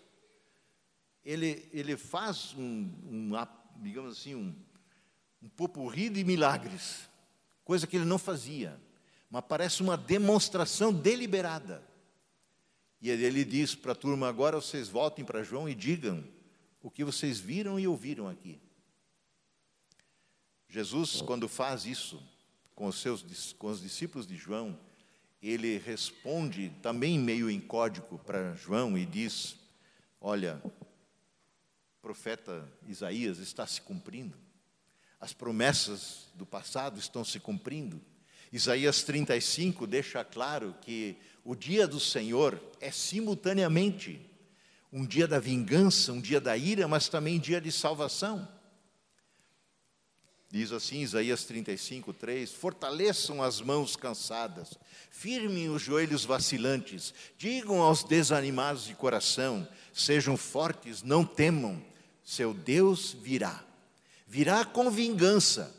[1.24, 3.32] Ele, ele faz um, um
[3.78, 4.54] digamos assim, um,
[5.42, 7.08] um popurri de milagres,
[7.64, 8.80] coisa que ele não fazia,
[9.28, 11.84] mas parece uma demonstração deliberada.
[13.02, 16.24] E ele diz para a turma: agora vocês voltem para João e digam
[16.80, 18.60] o que vocês viram e ouviram aqui.
[20.68, 22.22] Jesus, quando faz isso
[22.76, 24.78] com os seus com os discípulos de João,
[25.42, 29.56] ele responde também meio em código para João e diz:
[30.20, 30.60] Olha,
[32.02, 34.36] profeta Isaías está se cumprindo,
[35.20, 38.00] as promessas do passado estão se cumprindo.
[38.50, 44.24] Isaías 35 deixa claro que o dia do Senhor é simultaneamente
[44.92, 48.48] um dia da vingança, um dia da ira, mas também dia de salvação.
[50.50, 54.78] Diz assim Isaías 35, 3: Fortaleçam as mãos cansadas,
[55.10, 61.82] firmem os joelhos vacilantes, digam aos desanimados de coração: sejam fortes, não temam,
[62.24, 63.62] seu Deus virá.
[64.26, 65.74] Virá com vingança,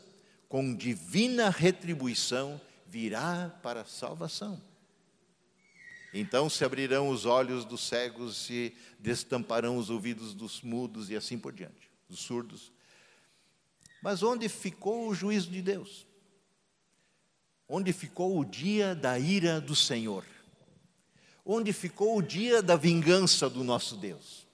[0.48, 4.60] com divina retribuição, virá para salvação.
[6.12, 11.38] Então se abrirão os olhos dos cegos, se destamparão os ouvidos dos mudos e assim
[11.38, 12.72] por diante, dos surdos.
[14.02, 16.06] Mas onde ficou o juízo de Deus?
[17.68, 20.24] Onde ficou o dia da ira do Senhor?
[21.44, 24.46] Onde ficou o dia da vingança do nosso Deus?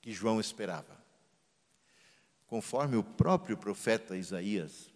[0.00, 0.98] Que João esperava.
[2.46, 4.90] Conforme o próprio profeta Isaías,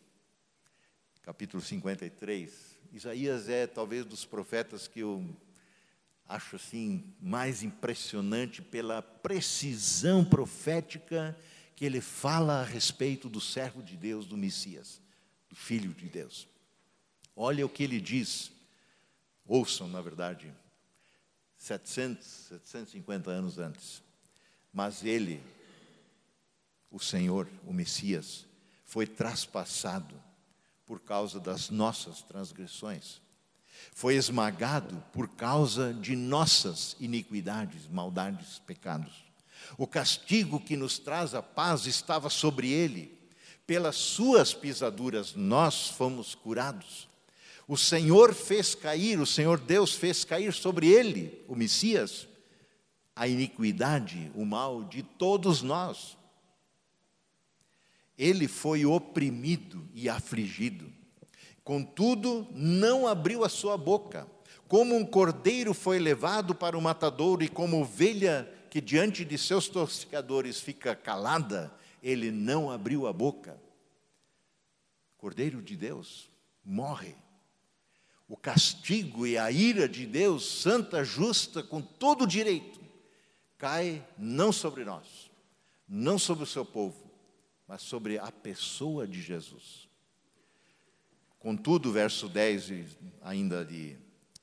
[1.23, 5.25] capítulo 53, Isaías é talvez dos profetas que eu
[6.29, 11.37] acho assim mais impressionante pela precisão profética
[11.75, 15.01] que ele fala a respeito do servo de Deus, do Messias,
[15.49, 16.47] do Filho de Deus.
[17.37, 18.53] Olha o que ele diz,
[19.47, 20.53] ouçam, na verdade,
[21.57, 24.03] 700, 750 anos antes.
[24.73, 25.43] Mas ele,
[26.91, 28.47] o Senhor, o Messias,
[28.85, 30.15] foi traspassado
[30.87, 33.23] por causa das nossas transgressões
[33.93, 39.25] foi esmagado por causa de nossas iniquidades, maldades, pecados.
[39.77, 43.13] O castigo que nos traz a paz estava sobre ele.
[43.67, 47.09] Pelas suas pisaduras nós fomos curados.
[47.67, 52.29] O Senhor fez cair, o Senhor Deus fez cair sobre ele, o Messias,
[53.17, 56.19] a iniquidade, o mal de todos nós.
[58.19, 60.93] Ele foi oprimido e afligido
[61.65, 64.27] Contudo, não abriu a sua boca.
[64.69, 69.69] Como um cordeiro foi levado para o matadouro e como ovelha que diante de seus
[69.69, 71.73] torcedores fica calada,
[72.03, 73.57] ele não abriu a boca.
[75.17, 76.29] Cordeiro de Deus
[76.65, 77.15] morre.
[78.27, 82.81] O castigo e a ira de Deus, santa, justa, com todo direito,
[83.57, 85.31] cai não sobre nós,
[85.87, 87.09] não sobre o seu povo,
[87.69, 89.89] mas sobre a pessoa de Jesus.
[91.39, 93.97] Contudo, verso 10, ainda de,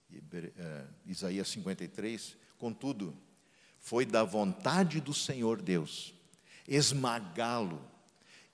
[0.10, 3.14] uh, Isaías 53, contudo,
[3.82, 6.14] foi da vontade do Senhor Deus
[6.68, 7.82] esmagá-lo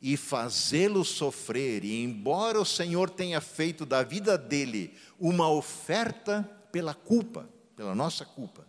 [0.01, 6.93] e fazê-lo sofrer, e embora o Senhor tenha feito da vida dele uma oferta pela
[6.93, 8.67] culpa, pela nossa culpa,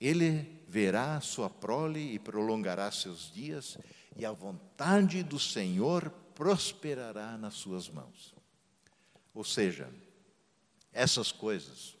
[0.00, 3.78] ele verá sua prole e prolongará seus dias,
[4.16, 8.34] e a vontade do Senhor prosperará nas suas mãos.
[9.34, 9.88] Ou seja,
[10.92, 11.96] essas coisas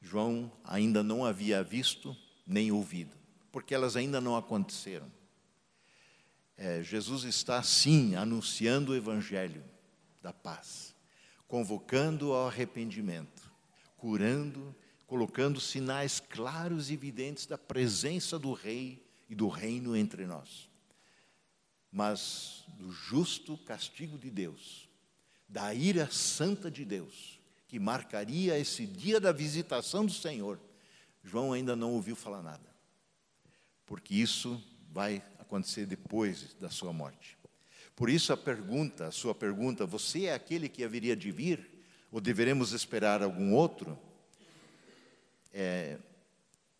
[0.00, 2.16] João ainda não havia visto
[2.46, 3.16] nem ouvido,
[3.50, 5.10] porque elas ainda não aconteceram.
[6.56, 9.64] É, Jesus está sim anunciando o evangelho
[10.22, 10.94] da paz,
[11.46, 13.52] convocando ao arrependimento,
[13.96, 14.74] curando,
[15.06, 20.70] colocando sinais claros e evidentes da presença do Rei e do reino entre nós.
[21.90, 24.86] Mas do justo castigo de Deus
[25.48, 30.58] da ira santa de Deus, que marcaria esse dia da visitação do Senhor,
[31.26, 32.68] João ainda não ouviu falar nada,
[33.84, 37.36] porque isso vai acontecer depois da sua morte.
[37.94, 41.76] Por isso a pergunta, a sua pergunta, você é aquele que haveria de vir?
[42.10, 43.98] ou deveremos esperar algum outro,
[45.52, 45.98] é,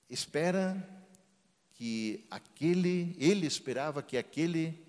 [0.08, 0.82] espera
[1.74, 4.82] que aquele, ele esperava que aquele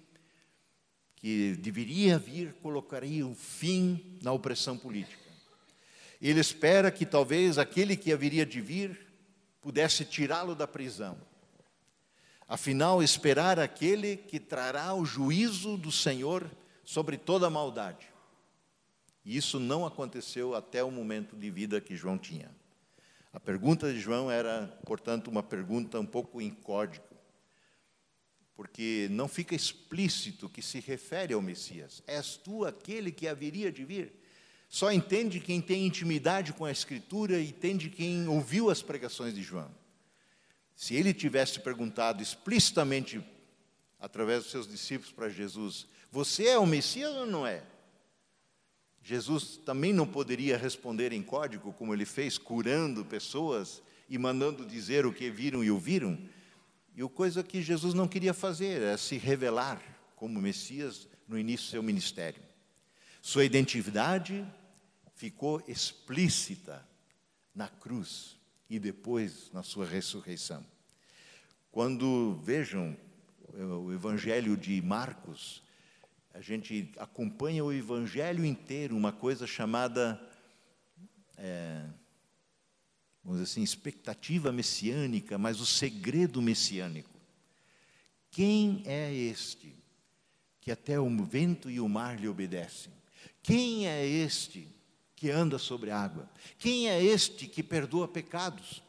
[1.16, 5.28] que deveria vir colocaria um fim na opressão política.
[6.22, 9.07] Ele espera que talvez aquele que haveria de vir
[9.68, 11.18] pudesse tirá-lo da prisão.
[12.48, 16.50] Afinal, esperar aquele que trará o juízo do Senhor
[16.86, 18.08] sobre toda a maldade.
[19.26, 22.50] E isso não aconteceu até o momento de vida que João tinha.
[23.34, 27.04] A pergunta de João era, portanto, uma pergunta um pouco em código,
[28.56, 32.02] porque não fica explícito que se refere ao Messias.
[32.08, 34.14] És tu aquele que haveria de vir?
[34.70, 39.42] Só entende quem tem intimidade com a Escritura e entende quem ouviu as pregações de
[39.42, 39.74] João.
[40.76, 43.24] Se ele tivesse perguntado explicitamente,
[44.00, 47.64] através dos seus discípulos para Jesus: Você é o Messias ou não é?
[49.02, 55.06] Jesus também não poderia responder em código, como ele fez, curando pessoas e mandando dizer
[55.06, 56.18] o que viram e ouviram.
[56.94, 59.82] E a coisa que Jesus não queria fazer é se revelar
[60.16, 62.42] como Messias no início do seu ministério.
[63.22, 64.46] Sua identidade
[65.18, 66.88] ficou explícita
[67.54, 68.38] na cruz
[68.70, 70.64] e depois na sua ressurreição.
[71.72, 72.96] Quando vejam
[73.84, 75.64] o Evangelho de Marcos,
[76.36, 80.22] a gente acompanha o Evangelho inteiro, uma coisa chamada,
[81.36, 81.84] é,
[83.24, 87.20] vamos dizer assim, expectativa messiânica, mas o segredo messiânico.
[88.30, 89.76] Quem é este
[90.62, 92.94] que até o vento e o mar lhe obedecem?
[93.42, 94.77] Quem é este
[95.18, 96.30] que anda sobre a água?
[96.60, 98.82] Quem é este que perdoa pecados?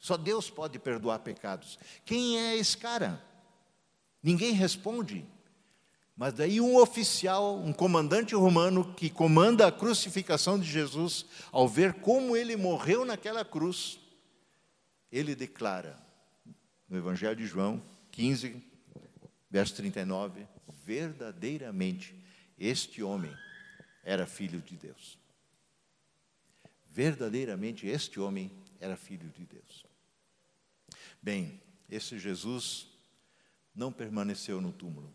[0.00, 1.78] Só Deus pode perdoar pecados.
[2.04, 3.22] Quem é esse cara?
[4.22, 5.24] Ninguém responde.
[6.16, 11.94] Mas daí um oficial, um comandante romano que comanda a crucificação de Jesus, ao ver
[11.94, 13.98] como ele morreu naquela cruz,
[15.12, 15.96] ele declara
[16.88, 18.62] no Evangelho de João 15,
[19.50, 20.46] verso 39,
[20.84, 22.14] verdadeiramente
[22.58, 23.34] este homem
[24.02, 25.23] era filho de Deus.
[26.94, 29.84] Verdadeiramente este homem era filho de Deus.
[31.20, 32.86] Bem, esse Jesus
[33.74, 35.12] não permaneceu no túmulo.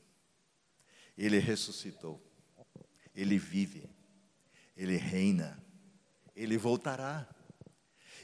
[1.17, 2.21] Ele ressuscitou.
[3.15, 3.89] Ele vive.
[4.75, 5.57] Ele reina.
[6.35, 7.25] Ele voltará.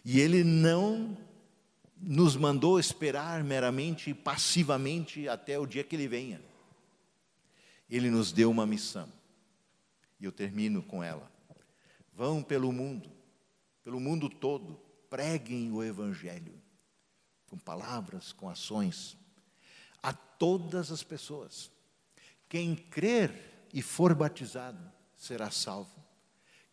[0.03, 1.17] E ele não
[1.95, 6.41] nos mandou esperar meramente passivamente até o dia que ele venha.
[7.89, 9.09] Ele nos deu uma missão.
[10.19, 11.31] E eu termino com ela.
[12.13, 13.14] Vão pelo mundo,
[13.85, 14.81] pelo mundo todo,
[15.11, 16.59] preguem o Evangelho,
[17.47, 19.15] com palavras, com ações,
[20.01, 21.71] a todas as pessoas.
[22.49, 24.79] Quem crer e for batizado
[25.15, 26.03] será salvo.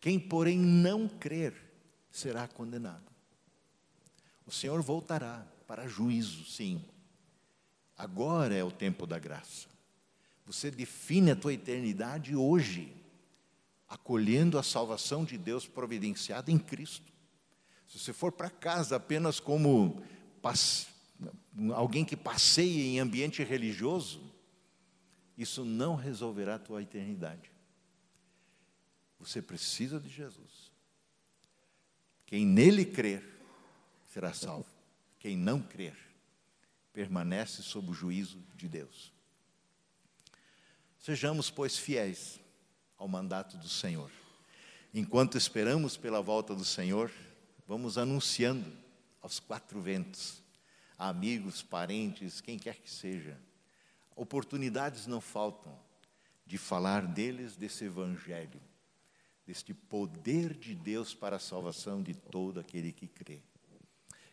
[0.00, 1.54] Quem, porém, não crer
[2.10, 3.12] será condenado.
[4.46, 6.82] O Senhor voltará para juízo, sim.
[7.94, 9.68] Agora é o tempo da graça.
[10.46, 13.01] Você define a tua eternidade hoje
[13.92, 17.12] acolhendo a salvação de Deus providenciada em Cristo.
[17.86, 20.02] Se você for para casa apenas como
[21.74, 24.32] alguém que passeia em ambiente religioso,
[25.36, 27.52] isso não resolverá a tua eternidade.
[29.20, 30.72] Você precisa de Jesus.
[32.24, 33.22] Quem nele crer
[34.06, 34.72] será salvo.
[35.18, 35.98] Quem não crer
[36.94, 39.12] permanece sob o juízo de Deus.
[40.98, 42.41] Sejamos, pois, fiéis
[43.02, 44.12] ao mandato do Senhor.
[44.94, 47.10] Enquanto esperamos pela volta do Senhor,
[47.66, 48.72] vamos anunciando
[49.20, 50.40] aos quatro ventos,
[50.96, 53.36] amigos, parentes, quem quer que seja.
[54.14, 55.76] Oportunidades não faltam
[56.46, 58.60] de falar deles desse evangelho,
[59.44, 63.40] deste poder de Deus para a salvação de todo aquele que crê.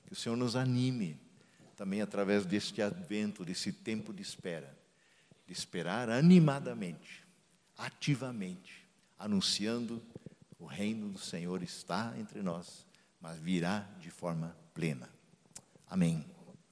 [0.06, 1.20] Que o Senhor nos anime
[1.76, 4.78] também através deste advento, desse tempo de espera,
[5.48, 7.28] de esperar animadamente
[7.80, 8.86] ativamente,
[9.18, 10.04] anunciando
[10.60, 12.86] o reino do Senhor está entre nós,
[13.22, 15.10] mas virá de forma plena.
[15.90, 16.26] Amém.